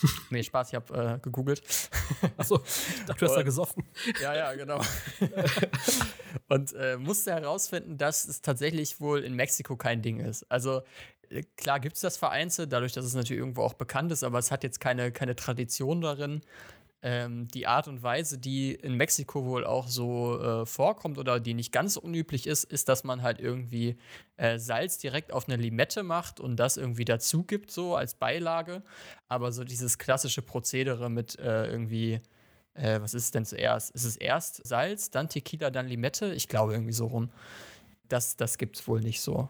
[0.30, 1.62] nee, Spaß, ich habe äh, gegoogelt.
[2.38, 3.84] Achso, ich dachte, du hast da gesoffen.
[4.22, 4.82] Ja, ja, genau.
[6.50, 10.50] und äh, musste herausfinden, dass es tatsächlich wohl in Mexiko kein Ding ist.
[10.50, 10.82] Also
[11.30, 14.40] äh, klar gibt es das vereinzelt, dadurch, dass es natürlich irgendwo auch bekannt ist, aber
[14.40, 16.42] es hat jetzt keine, keine Tradition darin.
[17.06, 21.54] Ähm, die Art und Weise, die in Mexiko wohl auch so äh, vorkommt oder die
[21.54, 23.98] nicht ganz unüblich ist, ist, dass man halt irgendwie
[24.38, 28.84] äh, Salz direkt auf eine Limette macht und das irgendwie dazu gibt, so als Beilage.
[29.28, 32.22] Aber so dieses klassische Prozedere mit äh, irgendwie
[32.76, 33.92] äh, was ist es denn zuerst?
[33.92, 36.34] Ist es erst Salz, dann Tequila, dann Limette?
[36.34, 37.32] Ich glaube irgendwie so rum.
[38.08, 39.50] Das, das gibt es wohl nicht so.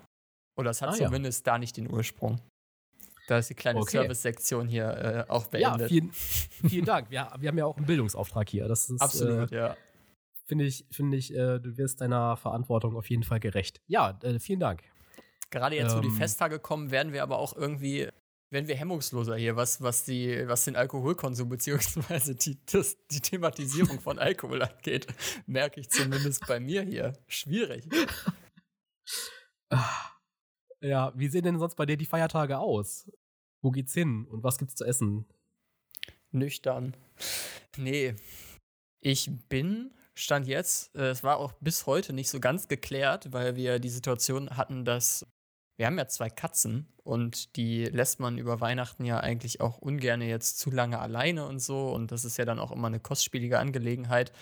[0.58, 1.06] Oder es hat Ah, ja.
[1.06, 2.39] zumindest da nicht den Ursprung.
[3.28, 3.97] Da ist die kleine Okay.
[3.97, 5.89] Service-Sektion hier äh, auch Ja, beendet.
[5.89, 6.11] vielen,
[6.69, 7.09] vielen Dank.
[7.09, 8.67] Wir, wir haben ja auch einen Bildungsauftrag hier.
[8.67, 9.78] Das ist, Absolut, äh, ja.
[10.45, 13.82] finde ich, finde ich, äh, du wirst deiner Verantwortung auf jeden Fall gerecht.
[13.88, 14.84] Ja, äh, vielen Dank.
[15.51, 18.09] Gerade jetzt, wo die ähm, Festtage kommen, werden wir aber auch irgendwie,
[18.49, 24.01] werden wir hemmungsloser hier, was, was, die, was den Alkoholkonsum beziehungsweise die, das, die Thematisierung
[24.01, 25.07] von Alkohol angeht.
[25.45, 27.13] Merke ich zumindest bei mir hier.
[27.28, 27.88] Schwierig.
[30.84, 33.09] Ja, wie sehen denn sonst bei dir die Feiertage aus?
[33.61, 35.25] Wo geht's hin und was gibt's zu essen?
[36.31, 36.97] Nüchtern.
[37.77, 38.15] Nee.
[38.99, 43.55] Ich bin, stand jetzt, äh, es war auch bis heute nicht so ganz geklärt, weil
[43.55, 45.25] wir die Situation hatten, dass
[45.77, 50.21] wir haben ja zwei Katzen und die lässt man über Weihnachten ja eigentlich auch ungern
[50.21, 51.91] jetzt zu lange alleine und so.
[51.91, 54.34] Und das ist ja dann auch immer eine kostspielige Angelegenheit,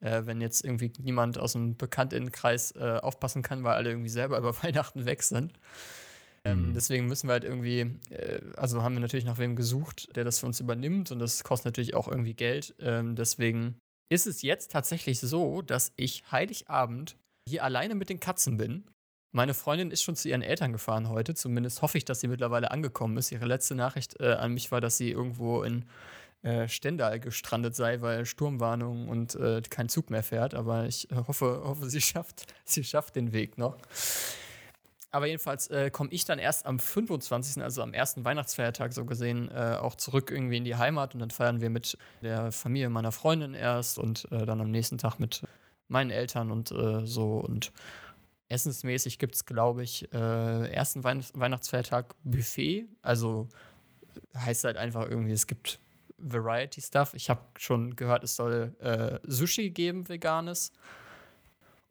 [0.00, 4.38] äh, wenn jetzt irgendwie niemand aus dem Bekanntinnenkreis äh, aufpassen kann, weil alle irgendwie selber
[4.38, 5.52] über Weihnachten weg sind.
[6.44, 6.74] Ähm, Mhm.
[6.74, 7.80] deswegen müssen wir halt irgendwie,
[8.10, 11.42] äh, also haben wir natürlich nach wem gesucht, der das für uns übernimmt und das
[11.42, 12.74] kostet natürlich auch irgendwie Geld.
[12.78, 13.76] Ähm, deswegen
[14.10, 17.16] ist es jetzt tatsächlich so, dass ich Heiligabend
[17.48, 18.84] hier alleine mit den Katzen bin.
[19.34, 21.34] Meine Freundin ist schon zu ihren Eltern gefahren heute.
[21.34, 23.30] Zumindest hoffe ich, dass sie mittlerweile angekommen ist.
[23.32, 25.84] Ihre letzte Nachricht äh, an mich war, dass sie irgendwo in
[26.42, 30.54] äh, Stendal gestrandet sei, weil Sturmwarnung und äh, kein Zug mehr fährt.
[30.54, 33.76] Aber ich äh, hoffe, hoffe sie, schafft, sie schafft den Weg noch.
[35.10, 39.50] Aber jedenfalls äh, komme ich dann erst am 25., also am ersten Weihnachtsfeiertag so gesehen,
[39.50, 43.10] äh, auch zurück irgendwie in die Heimat und dann feiern wir mit der Familie meiner
[43.10, 45.42] Freundin erst und äh, dann am nächsten Tag mit
[45.88, 47.72] meinen Eltern und äh, so und
[48.50, 52.86] essensmäßig gibt es, glaube ich, ersten Weihn Weihnachtsfeiertag Buffet.
[53.02, 53.46] Also
[54.34, 55.80] heißt halt einfach irgendwie, es gibt
[56.18, 57.14] Variety Stuff.
[57.14, 60.72] Ich habe schon gehört, es soll äh, Sushi geben, veganes.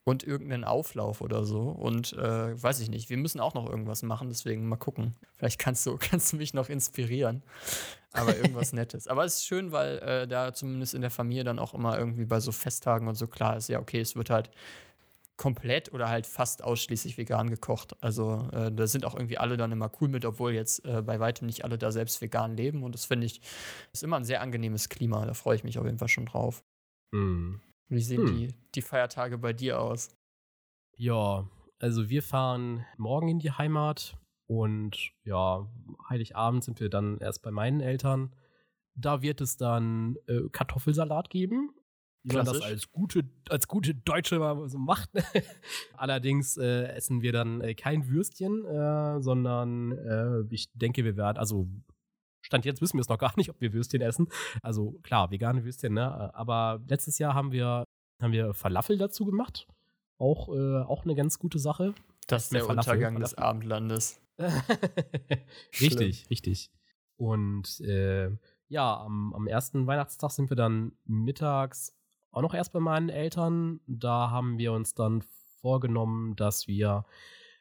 [0.04, 1.64] Und irgendeinen Auflauf oder so.
[1.64, 5.18] Und äh, weiß ich nicht, wir müssen auch noch irgendwas machen, deswegen mal gucken.
[5.36, 7.44] Vielleicht kannst du, kannst du mich noch inspirieren.
[8.14, 9.10] Aber irgendwas Nettes.
[9.10, 12.24] Aber es ist schön, weil äh, da zumindest in der Familie dann auch immer irgendwie
[12.24, 14.50] bei so Festtagen und so klar ist, ja, okay, es wird halt
[15.38, 17.96] komplett oder halt fast ausschließlich vegan gekocht.
[18.02, 21.20] Also äh, da sind auch irgendwie alle dann immer cool mit, obwohl jetzt äh, bei
[21.20, 22.84] weitem nicht alle da selbst vegan leben.
[22.84, 23.42] Und das finde ich,
[23.94, 25.26] ist immer ein sehr angenehmes Klima.
[25.26, 26.64] Da freue ich mich auf jeden Fall schon drauf.
[27.14, 27.62] Hm.
[27.88, 28.36] Wie sehen Hm.
[28.36, 30.10] die, die Feiertage bei dir aus?
[30.98, 31.48] Ja,
[31.80, 34.18] also wir fahren morgen in die Heimat
[34.48, 35.68] und ja,
[36.10, 38.34] Heiligabend sind wir dann erst bei meinen Eltern.
[38.96, 41.70] Da wird es dann äh, Kartoffelsalat geben.
[42.28, 42.74] Wie man das Klassisch.
[42.74, 45.10] als gute, als gute Deutsche mal so macht.
[45.98, 51.38] Allerdings äh, essen wir dann äh, kein Würstchen, äh, sondern äh, ich denke, wir werden,
[51.38, 51.70] also
[52.42, 54.28] Stand jetzt wissen wir es noch gar nicht, ob wir Würstchen essen.
[54.62, 56.34] Also klar, vegane Würstchen, ne?
[56.34, 57.84] Aber letztes Jahr haben wir,
[58.22, 59.68] haben wir Falafel dazu gemacht.
[60.18, 61.94] Auch, äh, auch eine ganz gute Sache.
[62.28, 63.50] Das ist der Falafel, Untergang des Falafel.
[63.50, 64.22] Abendlandes.
[65.82, 66.72] richtig, richtig.
[67.18, 68.30] Und äh,
[68.70, 71.96] ja, am, am ersten Weihnachtstag sind wir dann mittags
[72.32, 73.80] auch noch erst bei meinen Eltern.
[73.88, 75.24] Da haben wir uns dann
[75.62, 77.06] vorgenommen, dass wir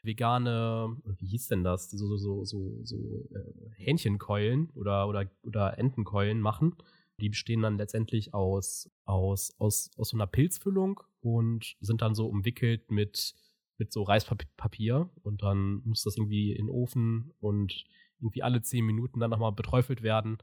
[0.03, 1.91] vegane, wie hieß denn das?
[1.91, 6.77] So, so, so, so, äh, Hähnchenkeulen oder, oder, oder Entenkeulen machen.
[7.21, 12.27] Die bestehen dann letztendlich aus, aus, aus, aus so einer Pilzfüllung und sind dann so
[12.27, 13.35] umwickelt mit,
[13.79, 15.11] mit so Reispapier.
[15.23, 17.85] Und dann muss das irgendwie in den Ofen und
[18.21, 20.39] irgendwie alle zehn Minuten dann nochmal beträufelt werden.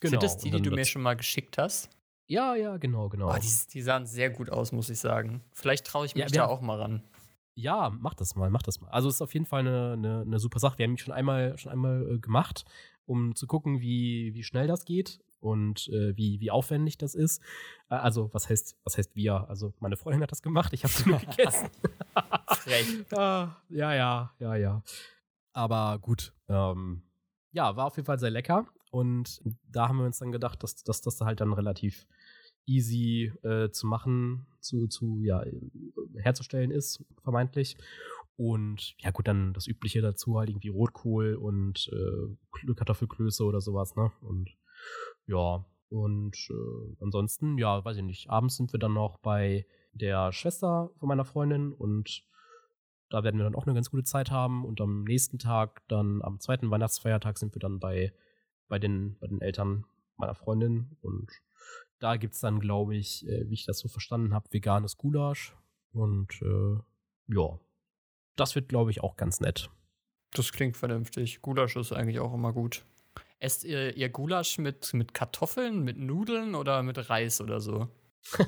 [0.00, 0.10] Genau.
[0.12, 1.90] Sind das die, die du mir schon mal geschickt hast?
[2.30, 3.28] Ja, ja, genau, genau.
[3.28, 5.42] Oh, die, die, sahen sehr gut aus, muss ich sagen.
[5.52, 7.02] Vielleicht traue ich mich ja, da auch mal ran.
[7.56, 8.88] Ja, mach das mal, mach das mal.
[8.90, 10.78] Also es ist auf jeden Fall eine, eine, eine super Sache.
[10.78, 12.64] Wir haben ihn schon einmal, schon einmal äh, gemacht,
[13.04, 17.42] um zu gucken, wie, wie schnell das geht und äh, wie, wie aufwendig das ist.
[17.88, 19.48] Äh, also, was heißt, was heißt wir?
[19.48, 21.68] Also, meine Freundin hat das gemacht, ich habe es nur gegessen.
[22.46, 23.06] Frech.
[23.10, 24.82] ja, ja, ja, ja.
[25.52, 26.32] Aber gut.
[26.48, 27.02] Ähm,
[27.50, 28.68] ja, war auf jeden Fall sehr lecker.
[28.92, 32.06] Und da haben wir uns dann gedacht, dass, dass das halt dann relativ
[32.66, 35.44] easy äh, zu machen, zu, zu, ja,
[36.16, 37.76] herzustellen ist, vermeintlich.
[38.36, 43.96] Und ja, gut, dann das Übliche dazu halt irgendwie Rotkohl und äh, Kartoffelklöße oder sowas,
[43.96, 44.12] ne?
[44.22, 44.56] Und
[45.26, 48.30] ja, und äh, ansonsten, ja, weiß ich nicht.
[48.30, 52.24] Abends sind wir dann noch bei der Schwester von meiner Freundin und
[53.10, 54.64] da werden wir dann auch eine ganz gute Zeit haben.
[54.64, 58.14] Und am nächsten Tag, dann am zweiten Weihnachtsfeiertag, sind wir dann bei,
[58.68, 59.84] bei, den, bei den Eltern
[60.16, 61.28] meiner Freundin und
[62.00, 65.54] da gibt es dann, glaube ich, äh, wie ich das so verstanden habe, veganes Gulasch.
[65.92, 66.78] Und äh,
[67.34, 67.60] ja,
[68.36, 69.70] das wird, glaube ich, auch ganz nett.
[70.32, 71.42] Das klingt vernünftig.
[71.42, 72.84] Gulasch ist eigentlich auch immer gut.
[73.38, 77.88] Esst ihr, ihr Gulasch mit, mit Kartoffeln, mit Nudeln oder mit Reis oder so?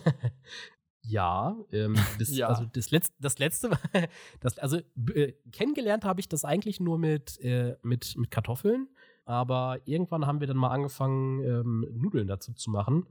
[1.03, 2.49] ja, ähm, das, ja.
[2.49, 3.71] Also das, Letz-, das letzte,
[4.41, 4.79] das, also
[5.15, 8.89] äh, kennengelernt habe ich das eigentlich nur mit, äh, mit, mit Kartoffeln,
[9.25, 13.07] aber irgendwann haben wir dann mal angefangen, ähm, Nudeln dazu zu machen.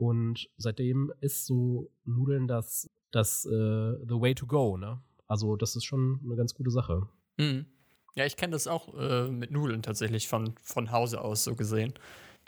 [0.00, 4.98] Und seitdem ist so Nudeln das, das uh, the way to go, ne?
[5.26, 7.06] Also, das ist schon eine ganz gute Sache.
[7.36, 7.66] Mhm.
[8.14, 11.92] Ja, ich kenne das auch äh, mit Nudeln tatsächlich von, von Hause aus so gesehen.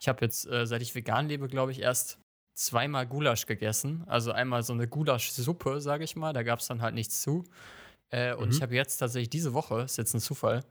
[0.01, 2.19] Ich habe jetzt, äh, seit ich vegan lebe, glaube ich, erst
[2.55, 4.03] zweimal Gulasch gegessen.
[4.07, 6.33] Also einmal so eine Gulaschsuppe, sage ich mal.
[6.33, 7.45] Da gab es dann halt nichts zu.
[8.09, 8.53] Äh, und mhm.
[8.53, 10.65] ich habe jetzt tatsächlich diese Woche, ist jetzt ein Zufall,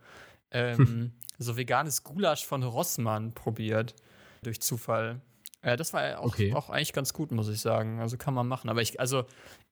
[0.50, 3.94] ähm, so veganes Gulasch von Rossmann probiert.
[4.42, 5.22] Durch Zufall.
[5.62, 6.54] Äh, das war auch, okay.
[6.54, 8.00] auch, eigentlich ganz gut, muss ich sagen.
[8.00, 8.70] Also kann man machen.
[8.70, 9.26] Aber ich, also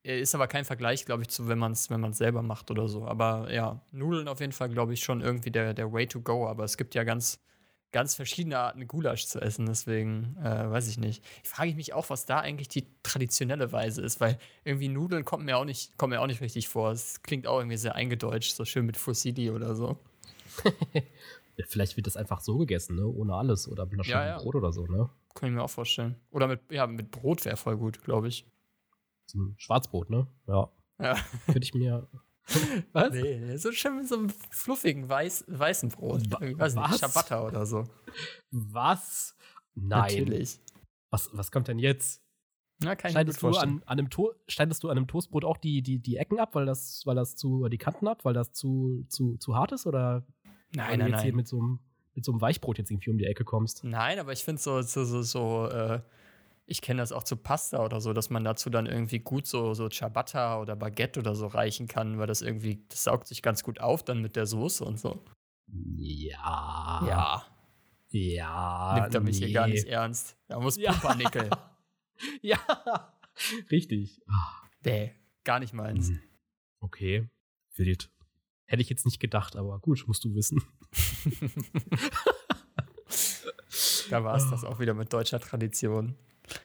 [0.03, 2.87] äh, ist aber kein Vergleich, glaube ich, zu wenn man es wenn selber macht oder
[2.87, 3.05] so.
[3.05, 6.47] Aber ja, Nudeln auf jeden Fall, glaube ich, schon irgendwie der, der Way to go.
[6.47, 7.39] Aber es gibt ja ganz,
[7.91, 9.65] ganz verschiedene Arten, Gulasch zu essen.
[9.65, 11.23] Deswegen äh, weiß ich nicht.
[11.43, 15.45] Ich frage mich auch, was da eigentlich die traditionelle Weise ist, weil irgendwie Nudeln kommt
[15.45, 16.91] mir auch nicht, kommt mir auch nicht richtig vor.
[16.91, 19.97] Es klingt auch irgendwie sehr eingedeutscht, so schön mit Fusilli oder so.
[21.67, 23.05] Vielleicht wird das einfach so gegessen, ne?
[23.05, 23.67] Ohne alles.
[23.67, 24.37] Oder mit einer ja, ja.
[24.37, 25.09] Brot oder so, ne?
[25.35, 26.15] Kann ich mir auch vorstellen.
[26.31, 28.45] Oder mit, ja, mit Brot wäre voll gut, glaube ich.
[29.57, 30.27] Schwarzbrot, ne?
[30.47, 30.69] Ja.
[30.99, 31.15] Ja.
[31.45, 32.07] Könnte ich mir.
[32.93, 33.13] Was?
[33.13, 36.23] Nee, so schön mit so einem fluffigen weiß, weißen Brot.
[36.41, 37.83] Ich weiß nicht, Ciabatta oder so.
[38.49, 39.35] Was?
[39.75, 40.01] Nein.
[40.01, 40.59] Natürlich.
[41.11, 42.23] Was, was kommt denn jetzt?
[42.81, 44.09] Na, kann schneidest, du an, an einem
[44.47, 47.35] schneidest du an einem Toastbrot auch die, die, die Ecken ab, weil das, weil das
[47.35, 49.85] zu, die Kanten ab, weil das zu, zu, zu hart ist?
[49.85, 50.25] Oder
[50.73, 51.23] nein, nein, jetzt nein.
[51.23, 51.79] hier mit so einem
[52.19, 53.83] mit so einem Weichbrot jetzt irgendwie um die Ecke kommst.
[53.83, 56.01] Nein, aber ich finde so, so, so, so äh,
[56.65, 59.73] ich kenne das auch zu Pasta oder so, dass man dazu dann irgendwie gut so,
[59.73, 63.63] so Ciabatta oder Baguette oder so reichen kann, weil das irgendwie, das saugt sich ganz
[63.63, 65.23] gut auf dann mit der Soße und so.
[65.67, 67.03] Ja.
[67.07, 67.45] Ja.
[68.09, 68.99] Ja.
[68.99, 69.47] Nimmt er mich nee.
[69.47, 70.37] hier gar nicht ernst.
[70.47, 70.91] Da muss ja.
[70.91, 71.49] Pumpernickel.
[72.41, 72.59] ja.
[73.71, 74.21] Richtig.
[74.83, 76.09] Nee, gar nicht meins.
[76.09, 76.19] Hm.
[76.81, 77.29] Okay.
[77.75, 78.11] Wild.
[78.65, 80.61] Hätte ich jetzt nicht gedacht, aber gut, musst du wissen.
[84.09, 86.15] Da war es das auch wieder mit deutscher Tradition.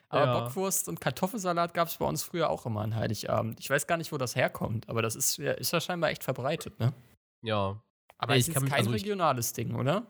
[0.09, 0.41] Aber ja.
[0.41, 3.61] Bockwurst und Kartoffelsalat gab es bei uns früher auch immer an Heiligabend.
[3.61, 6.79] Ich weiß gar nicht, wo das herkommt, aber das ist, ist ja scheinbar echt verbreitet,
[6.81, 6.95] ne?
[7.43, 7.83] Ja.
[8.17, 10.07] Aber es ist kein also regionales Ding, oder?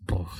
[0.00, 0.30] Boah.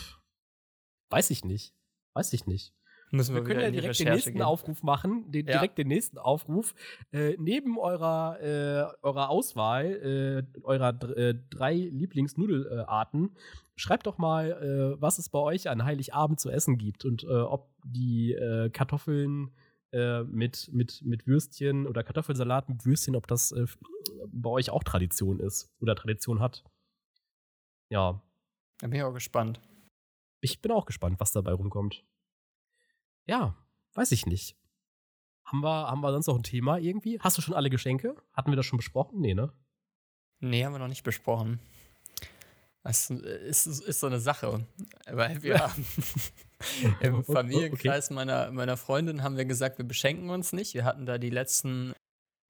[1.08, 1.74] Weiß ich nicht.
[2.12, 2.74] Weiß ich nicht.
[3.10, 4.42] Müssen wir, wir können ja direkt den nächsten gehen.
[4.42, 5.52] Aufruf machen, den, ja.
[5.54, 6.74] direkt den nächsten Aufruf.
[7.10, 13.30] Äh, neben eurer, äh, eurer Auswahl, äh, eurer äh, drei Lieblingsnudelarten,
[13.76, 17.28] schreibt doch mal, äh, was es bei euch an Heiligabend zu essen gibt und äh,
[17.28, 18.36] ob die
[18.72, 19.50] Kartoffeln
[19.90, 23.54] mit, mit, mit Würstchen oder Kartoffelsalat mit Würstchen, ob das
[24.26, 26.62] bei euch auch Tradition ist oder Tradition hat.
[27.88, 28.20] Ja.
[28.80, 29.62] Da bin ich auch gespannt.
[30.42, 32.04] Ich bin auch gespannt, was dabei rumkommt.
[33.28, 33.54] Ja,
[33.94, 34.56] weiß ich nicht.
[35.44, 37.20] Haben wir, haben wir sonst noch ein Thema irgendwie?
[37.20, 38.16] Hast du schon alle Geschenke?
[38.32, 39.20] Hatten wir das schon besprochen?
[39.20, 39.52] Nee, ne?
[40.40, 41.60] Nee, haben wir noch nicht besprochen.
[42.82, 44.66] Das ist, ist, ist so eine Sache.
[45.10, 45.86] Weil wir haben
[47.00, 48.14] im Familienkreis okay.
[48.14, 50.74] meiner, meiner Freundin haben wir gesagt, wir beschenken uns nicht.
[50.74, 51.92] Wir hatten da die letzten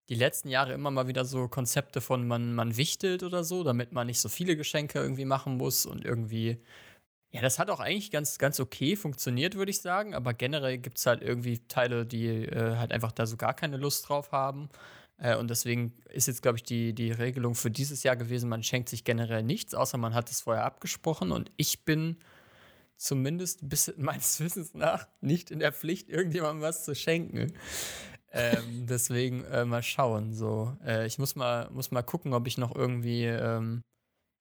[0.09, 3.93] die letzten Jahre immer mal wieder so Konzepte von man, man wichtelt oder so, damit
[3.93, 6.63] man nicht so viele Geschenke irgendwie machen muss und irgendwie.
[7.31, 10.15] Ja, das hat auch eigentlich ganz, ganz okay funktioniert, würde ich sagen.
[10.15, 13.77] Aber generell gibt es halt irgendwie Teile, die äh, halt einfach da so gar keine
[13.77, 14.71] Lust drauf haben.
[15.19, 18.63] Äh, und deswegen ist jetzt, glaube ich, die, die Regelung für dieses Jahr gewesen, man
[18.63, 21.31] schenkt sich generell nichts, außer man hat es vorher abgesprochen.
[21.33, 22.17] Und ich bin
[22.97, 27.53] zumindest bis meines Wissens nach nicht in der Pflicht, irgendjemandem was zu schenken
[28.33, 30.35] ähm, deswegen äh, mal schauen.
[30.35, 33.83] So, äh, ich muss mal, muss mal gucken, ob ich noch irgendwie ähm,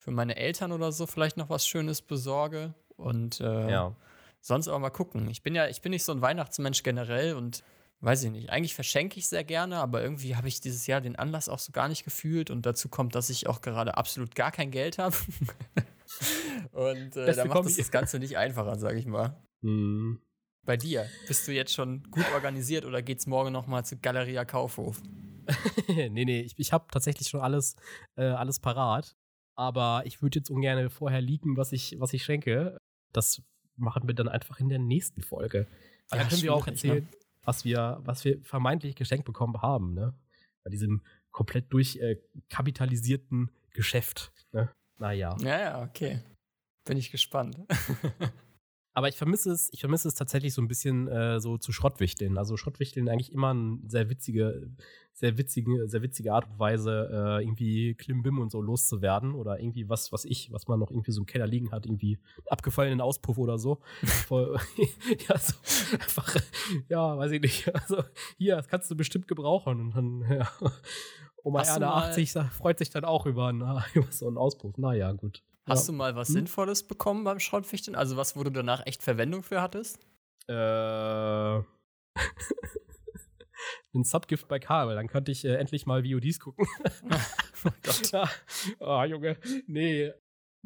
[0.07, 2.73] für meine Eltern oder so vielleicht noch was Schönes besorge.
[2.95, 3.93] Und äh, ja.
[4.39, 5.29] sonst aber mal gucken.
[5.29, 7.61] Ich bin ja, ich bin nicht so ein Weihnachtsmensch generell und
[7.99, 8.49] weiß ich nicht.
[8.49, 11.73] Eigentlich verschenke ich sehr gerne, aber irgendwie habe ich dieses Jahr den Anlass auch so
[11.73, 12.49] gar nicht gefühlt.
[12.49, 15.13] Und dazu kommt, dass ich auch gerade absolut gar kein Geld habe.
[16.71, 19.35] und äh, da macht das, das Ganze nicht einfacher, sage ich mal.
[19.59, 20.21] Mhm.
[20.63, 25.01] Bei dir, bist du jetzt schon gut organisiert oder geht's morgen nochmal zu Galeria Kaufhof?
[25.89, 27.75] nee, nee, ich, ich habe tatsächlich schon alles,
[28.15, 29.17] äh, alles parat.
[29.57, 32.77] Aber ich würde jetzt ungern vorher liegen, was ich, was ich schenke.
[33.11, 33.41] Das
[33.75, 35.67] machen wir dann einfach in der nächsten Folge.
[36.11, 37.09] Ja, dann können wir auch erzählen, ne?
[37.43, 40.13] was, wir, was wir vermeintlich geschenkt bekommen haben, ne?
[40.63, 41.01] Bei diesem
[41.31, 44.31] komplett durchkapitalisierten äh, Geschäft.
[44.51, 44.71] Ne?
[44.97, 45.35] Naja.
[45.39, 46.19] Ja, ja, okay.
[46.85, 47.57] Bin ich gespannt.
[48.97, 52.39] Aber ich vermisse es, ich vermisse es tatsächlich so ein bisschen äh, so zu Schrottwichteln.
[52.39, 54.71] Also Schrottwichteln eigentlich immer eine sehr witzige,
[55.13, 59.35] sehr witzige, sehr witzige Art und Weise, äh, irgendwie Klimbim und so loszuwerden.
[59.35, 62.17] Oder irgendwie was, was ich, was man noch irgendwie so im Keller liegen hat, irgendwie
[62.47, 63.81] abgefallenen Auspuff oder so.
[65.29, 65.53] Ja, so
[65.93, 66.35] einfach,
[66.89, 67.71] ja, weiß ich nicht.
[67.75, 68.03] Also
[68.39, 69.79] hier, das kannst du bestimmt gebrauchen.
[69.79, 70.49] Und dann, ja.
[71.43, 74.75] Oma Erde 80 freut sich dann auch über, na, über so einen Auspuff.
[74.79, 75.43] Naja, gut.
[75.67, 75.91] Hast ja.
[75.91, 76.35] du mal was hm?
[76.35, 77.95] Sinnvolles bekommen beim Schrottwichteln?
[77.95, 79.99] Also was, wo du danach echt Verwendung für hattest?
[80.47, 80.53] Äh.
[83.93, 86.65] ein Subgift bei Karl, dann könnte ich äh, endlich mal VODs gucken.
[87.65, 88.11] oh Gott.
[88.11, 88.29] Ja.
[88.79, 89.37] Oh, Junge.
[89.67, 90.13] Nee.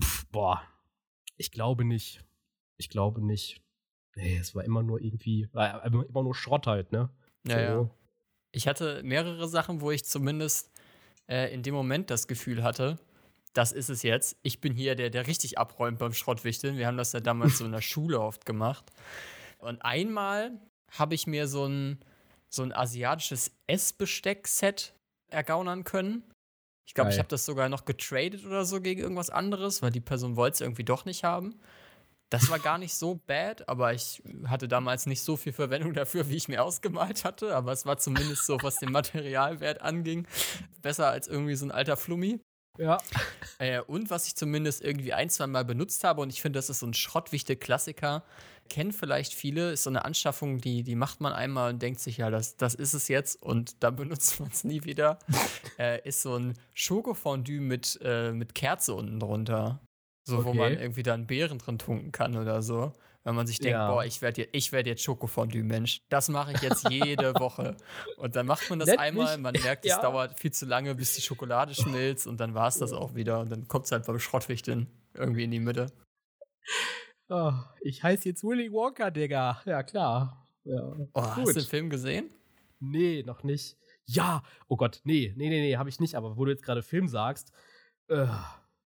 [0.02, 0.62] Pff, boah.
[1.38, 2.24] Ich glaube nicht.
[2.78, 3.64] Ich glaube nicht.
[4.16, 7.10] Nee, es war immer nur irgendwie, war immer nur Schrott halt, ne?
[7.48, 7.62] Ja, so.
[7.62, 7.90] ja.
[8.52, 10.72] Ich hatte mehrere Sachen, wo ich zumindest
[11.28, 13.00] äh, in dem Moment das Gefühl hatte,
[13.54, 14.38] das ist es jetzt.
[14.44, 16.78] Ich bin hier der, der richtig abräumt beim Schrottwichteln.
[16.78, 18.92] Wir haben das ja damals so in der Schule oft gemacht.
[19.60, 20.60] Und einmal
[20.92, 22.00] habe ich mir so ein,
[22.50, 24.94] so ein asiatisches Essbesteck-Set
[25.30, 26.24] ergaunern können.
[26.88, 30.02] Ich glaube, ich habe das sogar noch getradet oder so gegen irgendwas anderes, weil die
[30.02, 31.60] Person wollte es irgendwie doch nicht haben.
[32.30, 36.30] Das war gar nicht so bad, aber ich hatte damals nicht so viel Verwendung dafür,
[36.30, 37.56] wie ich mir ausgemalt hatte.
[37.56, 40.28] Aber es war zumindest so, was den Materialwert anging,
[40.82, 42.40] besser als irgendwie so ein alter Flummi.
[42.78, 42.98] Ja.
[43.60, 46.70] Äh, und was ich zumindest irgendwie ein, zwei Mal benutzt habe, und ich finde, das
[46.70, 48.24] ist so ein schrottwichte Klassiker,
[48.70, 52.18] kennen vielleicht viele, ist so eine Anschaffung, die, die macht man einmal und denkt sich,
[52.18, 55.20] ja, das, das ist es jetzt und dann benutzt man es nie wieder.
[55.78, 59.80] äh, ist so ein Schokofondue mit, äh, mit Kerze unten drunter.
[60.24, 60.46] So, okay.
[60.46, 62.94] wo man irgendwie dann Beeren drin tunken kann oder so.
[63.24, 63.92] Wenn man sich denkt, ja.
[63.92, 66.02] boah, ich werde jetzt, werd jetzt Schokofondue-Mensch.
[66.10, 67.78] Das mache ich jetzt jede Woche.
[68.18, 69.96] Und dann macht man das Nennt einmal, man merkt, ja.
[69.96, 73.14] es dauert viel zu lange, bis die Schokolade schmilzt und dann war es das auch
[73.14, 73.40] wieder.
[73.42, 75.92] Und dann kommt es halt beim Schrottwichteln irgendwie in die Mitte.
[77.30, 79.62] Oh, ich heiße jetzt Willy Walker, Digga.
[79.66, 80.48] Ja, klar.
[80.64, 80.96] Ja.
[81.14, 82.30] Oh, hast du den Film gesehen?
[82.80, 83.78] Nee, noch nicht.
[84.06, 86.16] Ja, oh Gott, nee, nee, nee, nee, habe ich nicht.
[86.16, 87.54] Aber wo du jetzt gerade Film sagst,
[88.10, 88.26] äh,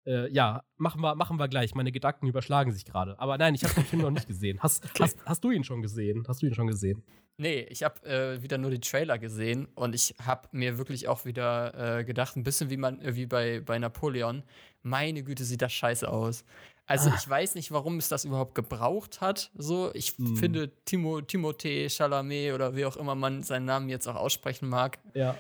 [0.06, 1.74] äh, ja, machen wir, machen wir gleich.
[1.74, 3.18] Meine Gedanken überschlagen sich gerade.
[3.18, 4.58] Aber nein, ich habe den Film noch nicht gesehen.
[4.60, 5.02] Hast, okay.
[5.02, 6.24] hast, hast du ihn schon gesehen?
[6.28, 7.02] Hast du ihn schon gesehen?
[7.36, 11.24] Nee, ich habe äh, wieder nur die Trailer gesehen und ich habe mir wirklich auch
[11.24, 14.44] wieder äh, gedacht, ein bisschen wie man wie bei, bei Napoleon.
[14.82, 16.44] Meine Güte, sieht das scheiße aus.
[16.86, 17.14] Also ah.
[17.18, 19.50] ich weiß nicht, warum es das überhaupt gebraucht hat.
[19.56, 20.36] So, ich hm.
[20.36, 24.98] finde Timo, Timothée Chalamet oder wie auch immer man seinen Namen jetzt auch aussprechen mag.
[25.14, 25.36] Ja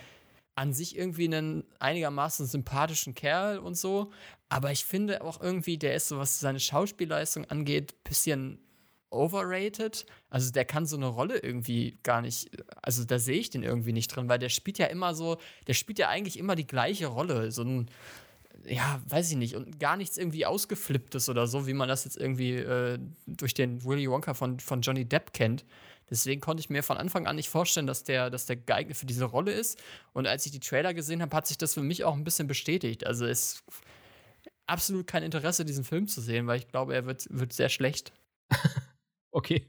[0.54, 4.12] an sich irgendwie einen einigermaßen sympathischen Kerl und so.
[4.48, 8.58] Aber ich finde auch irgendwie, der ist so, was seine Schauspielleistung angeht, bisschen
[9.10, 10.06] overrated.
[10.30, 12.50] Also der kann so eine Rolle irgendwie gar nicht,
[12.82, 15.74] also da sehe ich den irgendwie nicht drin, weil der spielt ja immer so, der
[15.74, 17.50] spielt ja eigentlich immer die gleiche Rolle.
[17.50, 17.90] So ein,
[18.66, 22.16] ja, weiß ich nicht, und gar nichts irgendwie ausgeflipptes oder so, wie man das jetzt
[22.16, 25.64] irgendwie äh, durch den Willy Wonka von, von Johnny Depp kennt.
[26.10, 29.06] Deswegen konnte ich mir von Anfang an nicht vorstellen, dass der, dass der geeignet für
[29.06, 29.82] diese Rolle ist.
[30.12, 32.46] Und als ich die Trailer gesehen habe, hat sich das für mich auch ein bisschen
[32.46, 33.06] bestätigt.
[33.06, 33.64] Also es
[34.66, 38.12] absolut kein Interesse, diesen Film zu sehen, weil ich glaube, er wird, wird sehr schlecht.
[39.30, 39.68] okay.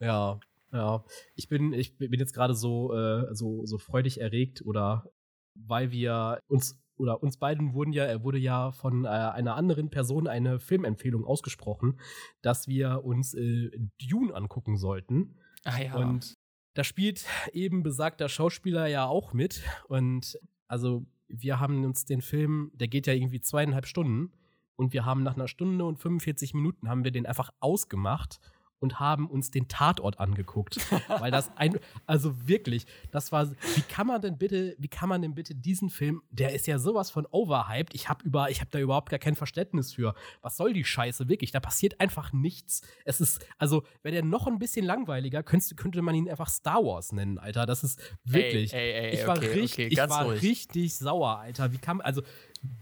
[0.00, 0.40] Ja,
[0.72, 1.04] ja.
[1.34, 5.10] Ich bin, ich bin jetzt gerade so, äh, so, so freudig erregt oder
[5.54, 9.90] weil wir uns oder uns beiden wurden ja, er wurde ja von äh, einer anderen
[9.90, 11.98] Person eine Filmempfehlung ausgesprochen,
[12.42, 15.34] dass wir uns äh, Dune angucken sollten.
[15.64, 15.96] Ah ja.
[15.96, 16.38] Und
[16.74, 19.62] da spielt eben besagter Schauspieler ja auch mit.
[19.88, 20.38] Und
[20.68, 24.32] also wir haben uns den Film, der geht ja irgendwie zweieinhalb Stunden.
[24.76, 28.38] Und wir haben nach einer Stunde und 45 Minuten haben wir den einfach ausgemacht
[28.82, 30.76] und haben uns den Tatort angeguckt.
[31.08, 35.22] Weil das ein, also wirklich, das war, wie kann man denn bitte, wie kann man
[35.22, 38.70] denn bitte diesen Film, der ist ja sowas von overhyped, ich habe über, ich habe
[38.72, 40.14] da überhaupt gar kein Verständnis für.
[40.42, 41.52] Was soll die Scheiße, wirklich?
[41.52, 42.82] Da passiert einfach nichts.
[43.04, 46.84] Es ist, also, wäre der noch ein bisschen langweiliger, könnte, könnte man ihn einfach Star
[46.84, 47.66] Wars nennen, Alter.
[47.66, 50.42] Das ist wirklich, Ey, ey, ey, ich war, okay, richtig, okay, ich war ruhig.
[50.42, 51.72] richtig sauer, Alter.
[51.72, 52.22] Wie kam, also,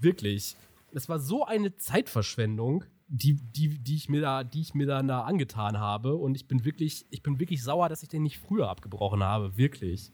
[0.01, 0.57] wirklich.
[0.93, 5.09] Es war so eine Zeitverschwendung die, die, die ich mir da, die ich mir dann
[5.09, 6.15] da angetan habe.
[6.15, 9.57] Und ich bin wirklich, ich bin wirklich sauer, dass ich den nicht früher abgebrochen habe.
[9.57, 10.13] Wirklich.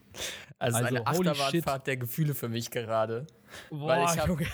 [0.59, 3.27] Also, Also, eine Achterbahnfahrt der Gefühle für mich gerade.
[3.71, 4.45] Weil ich habe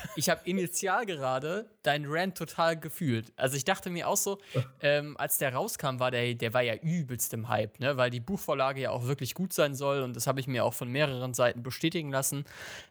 [0.41, 3.33] hab initial gerade deinen Rant total gefühlt.
[3.37, 4.39] Also ich dachte mir auch so,
[4.81, 7.97] ähm, als der rauskam, war der, der war ja übelst im Hype, ne?
[7.97, 10.75] weil die Buchvorlage ja auch wirklich gut sein soll und das habe ich mir auch
[10.75, 12.45] von mehreren Seiten bestätigen lassen.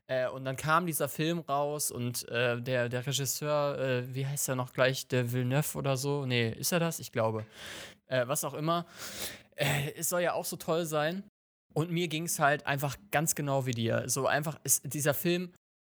[0.08, 4.50] Äh, und dann kam dieser Film raus und äh, der, der Regisseur, äh, wie heißt
[4.50, 6.26] er noch gleich, der Villeneuve oder so?
[6.26, 7.00] Nee, ist er das?
[7.00, 7.46] Ich glaube.
[8.08, 8.86] Äh, was auch immer.
[9.56, 11.24] Äh, es soll ja auch so toll sein.
[11.74, 14.04] Und mir ging es halt einfach ganz genau wie dir.
[14.08, 15.54] So einfach ist dieser Film,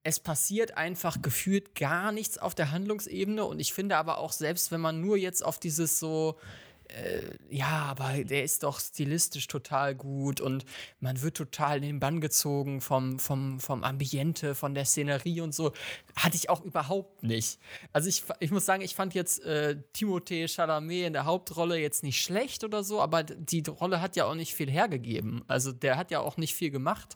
[0.04, 3.46] es passiert einfach gefühlt gar nichts auf der Handlungsebene.
[3.46, 6.38] Und ich finde aber auch, selbst wenn man nur jetzt auf dieses so,
[6.88, 10.66] äh, ja, aber der ist doch stilistisch total gut und
[11.00, 15.54] man wird total in den Bann gezogen vom, vom, vom Ambiente, von der Szenerie und
[15.54, 15.72] so,
[16.16, 17.60] hatte ich auch überhaupt nicht.
[17.94, 22.04] Also ich, ich muss sagen, ich fand jetzt äh, Timothée Chalamet in der Hauptrolle jetzt
[22.04, 25.44] nicht schlecht oder so, aber die Rolle hat ja auch nicht viel hergegeben.
[25.48, 27.16] Also der hat ja auch nicht viel gemacht.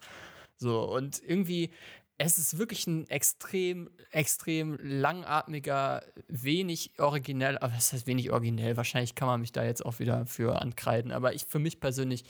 [0.57, 1.71] So, und irgendwie,
[2.17, 9.15] es ist wirklich ein extrem, extrem langatmiger, wenig originell, aber das heißt wenig originell, wahrscheinlich
[9.15, 12.23] kann man mich da jetzt auch wieder für ankreiden, aber ich, für mich persönlich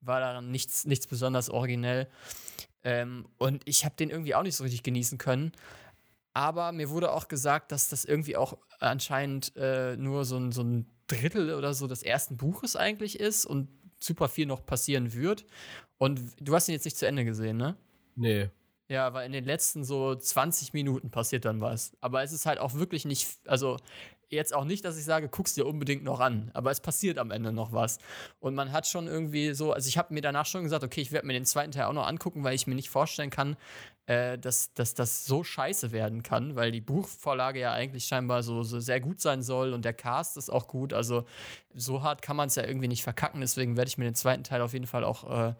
[0.00, 2.08] war daran nichts, nichts besonders originell.
[2.82, 5.52] Ähm, und ich habe den irgendwie auch nicht so richtig genießen können.
[6.32, 10.62] Aber mir wurde auch gesagt, dass das irgendwie auch anscheinend äh, nur so ein, so
[10.62, 13.68] ein Drittel oder so des ersten Buches eigentlich ist und
[13.98, 15.44] super viel noch passieren wird.
[15.98, 17.76] Und du hast ihn jetzt nicht zu Ende gesehen, ne?
[18.14, 18.50] Nee.
[18.90, 21.92] Ja, weil in den letzten so 20 Minuten passiert dann was.
[22.00, 23.76] Aber es ist halt auch wirklich nicht, also
[24.30, 27.30] jetzt auch nicht, dass ich sage, guck's dir unbedingt noch an, aber es passiert am
[27.30, 27.98] Ende noch was.
[28.40, 31.12] Und man hat schon irgendwie so, also ich habe mir danach schon gesagt, okay, ich
[31.12, 33.56] werde mir den zweiten Teil auch noch angucken, weil ich mir nicht vorstellen kann,
[34.06, 38.64] äh, dass, dass das so scheiße werden kann, weil die Buchvorlage ja eigentlich scheinbar so,
[38.64, 40.92] so sehr gut sein soll und der Cast ist auch gut.
[40.92, 41.26] Also
[41.74, 44.42] so hart kann man es ja irgendwie nicht verkacken, deswegen werde ich mir den zweiten
[44.42, 45.54] Teil auf jeden Fall auch äh,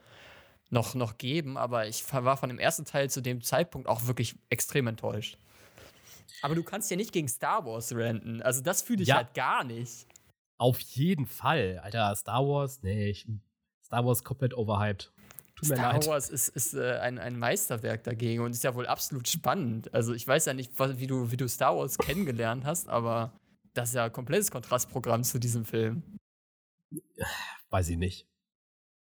[0.70, 4.36] noch, noch geben, aber ich war von dem ersten Teil zu dem Zeitpunkt auch wirklich
[4.48, 5.36] extrem enttäuscht.
[6.42, 8.40] Aber du kannst ja nicht gegen Star Wars renten.
[8.42, 9.16] Also das fühle ich Ja.
[9.16, 10.06] halt gar nicht.
[10.58, 11.80] Auf jeden Fall.
[11.82, 13.26] Alter, Star Wars, nee, ich,
[13.84, 15.12] Star Wars komplett overhyped.
[15.56, 16.06] Tut mir Star leid.
[16.06, 19.92] Wars ist, ist äh, ein, ein Meisterwerk dagegen und ist ja wohl absolut spannend.
[19.92, 23.38] Also ich weiß ja nicht, was, wie, du, wie du Star Wars kennengelernt hast, aber
[23.74, 26.02] das ist ja ein komplettes Kontrastprogramm zu diesem Film.
[27.68, 28.26] Weiß ich nicht.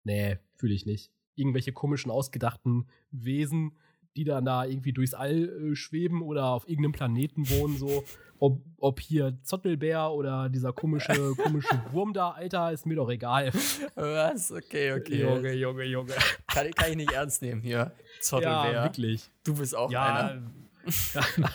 [0.03, 1.12] Nee, fühle ich nicht.
[1.38, 3.77] Irgendwelche komischen, ausgedachten Wesen,
[4.17, 8.03] die dann da irgendwie durchs All äh, schweben oder auf irgendeinem Planeten wohnen, so.
[8.39, 13.51] Ob, ob hier Zottelbär oder dieser komische, komische Wurm da, Alter, ist mir doch egal.
[13.95, 14.51] Was?
[14.51, 15.21] Okay, okay.
[15.21, 16.13] Junge, Junge, Junge.
[16.45, 17.77] Kann, kann ich nicht ernst nehmen hier.
[17.77, 18.83] Ja, Zottelbär.
[18.83, 19.31] wirklich.
[19.43, 20.27] du bist auch Ja.
[20.27, 20.41] einer.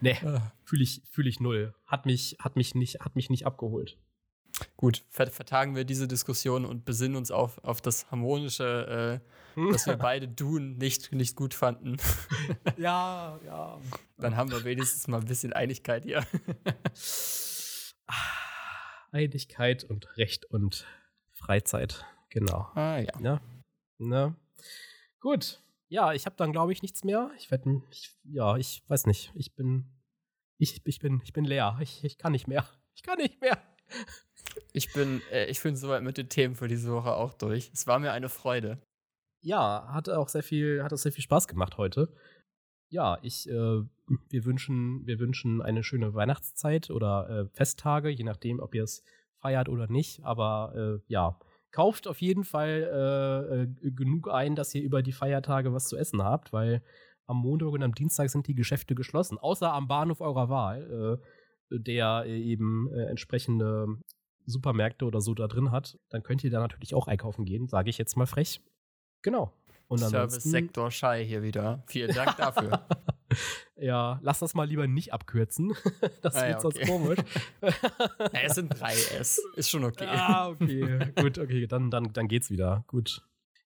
[0.00, 0.16] nee,
[0.64, 1.74] fühle ich, fühl ich null.
[1.86, 3.96] Hat mich, hat, mich nicht, hat mich nicht abgeholt.
[4.76, 9.20] Gut, ver vertagen wir diese Diskussion und besinnen uns auf, auf das harmonische,
[9.56, 11.96] äh, das wir beide Dune nicht, nicht gut fanden.
[12.76, 13.80] ja, ja.
[14.16, 16.24] Dann haben wir wenigstens mal ein bisschen Einigkeit hier.
[19.10, 20.86] Einigkeit und Recht und
[21.32, 22.04] Freizeit.
[22.30, 22.68] Genau.
[22.74, 23.18] Ah ja.
[23.20, 23.40] Ne?
[23.98, 24.34] Ne?
[25.20, 25.62] Gut.
[25.88, 27.30] Ja, ich habe dann, glaube ich, nichts mehr.
[27.38, 27.82] Ich werde,
[28.24, 29.32] ja, ich weiß nicht.
[29.34, 29.86] Ich bin,
[30.58, 31.78] ich, ich bin, ich bin leer.
[31.80, 32.68] Ich, ich kann nicht mehr.
[32.94, 33.58] Ich kann nicht mehr.
[34.72, 37.70] Ich bin, äh, ich bin soweit mit den Themen für diese Woche auch durch.
[37.72, 38.78] Es war mir eine Freude.
[39.40, 42.12] Ja, hat auch sehr viel, hat auch sehr viel Spaß gemacht heute.
[42.90, 48.60] Ja, ich, äh, wir wünschen, wir wünschen eine schöne Weihnachtszeit oder äh, Festtage, je nachdem,
[48.60, 49.04] ob ihr es
[49.40, 50.24] feiert oder nicht.
[50.24, 51.38] Aber äh, ja,
[51.70, 55.96] kauft auf jeden Fall äh, äh, genug ein, dass ihr über die Feiertage was zu
[55.96, 56.82] essen habt, weil
[57.26, 61.20] am Montag und am Dienstag sind die Geschäfte geschlossen, außer am Bahnhof eurer Wahl,
[61.70, 63.86] der eben äh, entsprechende
[64.48, 65.98] Supermärkte oder so da drin hat.
[66.10, 68.60] Dann könnt ihr da natürlich auch einkaufen gehen, sage ich jetzt mal frech.
[69.22, 69.52] Genau.
[69.88, 71.82] Und Service-Sektor Schei hier wieder.
[71.86, 72.86] Vielen Dank dafür.
[73.76, 75.72] ja, lass das mal lieber nicht abkürzen.
[76.22, 76.86] das ah, wird ja, okay.
[76.86, 77.18] sonst komisch.
[77.62, 79.42] ja, es sind drei S.
[79.56, 80.06] Ist schon okay.
[80.06, 81.12] Ah, okay.
[81.16, 82.84] Gut, okay, dann, dann, dann geht's wieder.
[82.86, 83.22] Gut.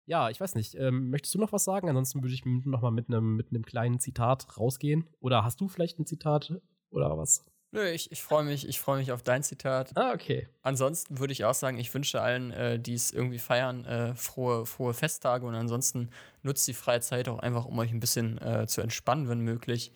[0.07, 0.75] Ja, ich weiß nicht.
[0.77, 1.89] Ähm, möchtest du noch was sagen?
[1.89, 5.09] Ansonsten würde ich noch mal mit einem mit kleinen Zitat rausgehen.
[5.21, 6.55] Oder hast du vielleicht ein Zitat
[6.91, 7.45] oder was?
[7.75, 9.93] Nö, ich, ich freue mich, ich mich auf dein Zitat.
[9.97, 10.47] Ah, okay.
[10.61, 14.67] Ansonsten würde ich auch sagen, ich wünsche allen, äh, die es irgendwie feiern, äh, frohe,
[14.67, 16.11] frohe Festtage und ansonsten
[16.43, 19.91] nutzt die freie Zeit auch einfach, um euch ein bisschen äh, zu entspannen, wenn möglich.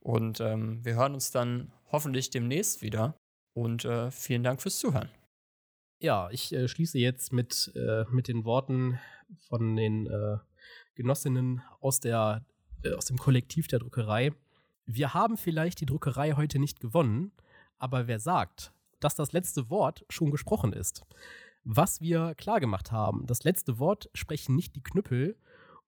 [0.00, 3.14] Und ähm, wir hören uns dann hoffentlich demnächst wieder.
[3.54, 5.08] Und äh, vielen Dank fürs Zuhören.
[6.00, 8.98] Ja, ich äh, schließe jetzt mit, äh, mit den Worten
[9.48, 10.10] von den
[10.94, 12.44] Genossinnen aus, der,
[12.96, 14.32] aus dem Kollektiv der Druckerei
[14.86, 17.32] wir haben vielleicht die Druckerei heute nicht gewonnen,
[17.78, 21.04] aber wer sagt, dass das letzte Wort schon gesprochen ist?
[21.64, 25.38] Was wir klargemacht haben, das letzte Wort sprechen nicht die Knüppel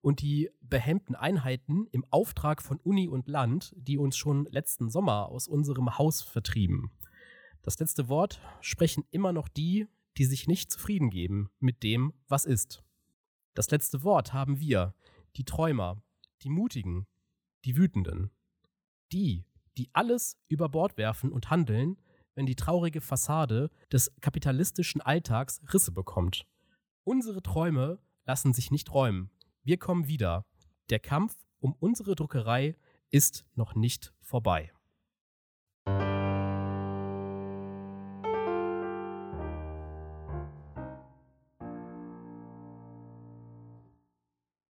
[0.00, 5.28] und die behemmten Einheiten im Auftrag von Uni und Land, die uns schon letzten Sommer
[5.28, 6.90] aus unserem Haus vertrieben.
[7.62, 9.88] Das letzte Wort sprechen immer noch die,
[10.18, 12.84] die sich nicht zufrieden geben mit dem, was ist.
[13.54, 14.94] Das letzte Wort haben wir,
[15.36, 16.02] die Träumer,
[16.42, 17.06] die Mutigen,
[17.64, 18.30] die Wütenden
[19.14, 19.46] die,
[19.78, 21.96] die alles über Bord werfen und handeln,
[22.34, 26.46] wenn die traurige Fassade des kapitalistischen Alltags Risse bekommt.
[27.04, 29.30] Unsere Träume lassen sich nicht räumen.
[29.62, 30.44] Wir kommen wieder.
[30.90, 32.76] Der Kampf um unsere Druckerei
[33.10, 34.73] ist noch nicht vorbei.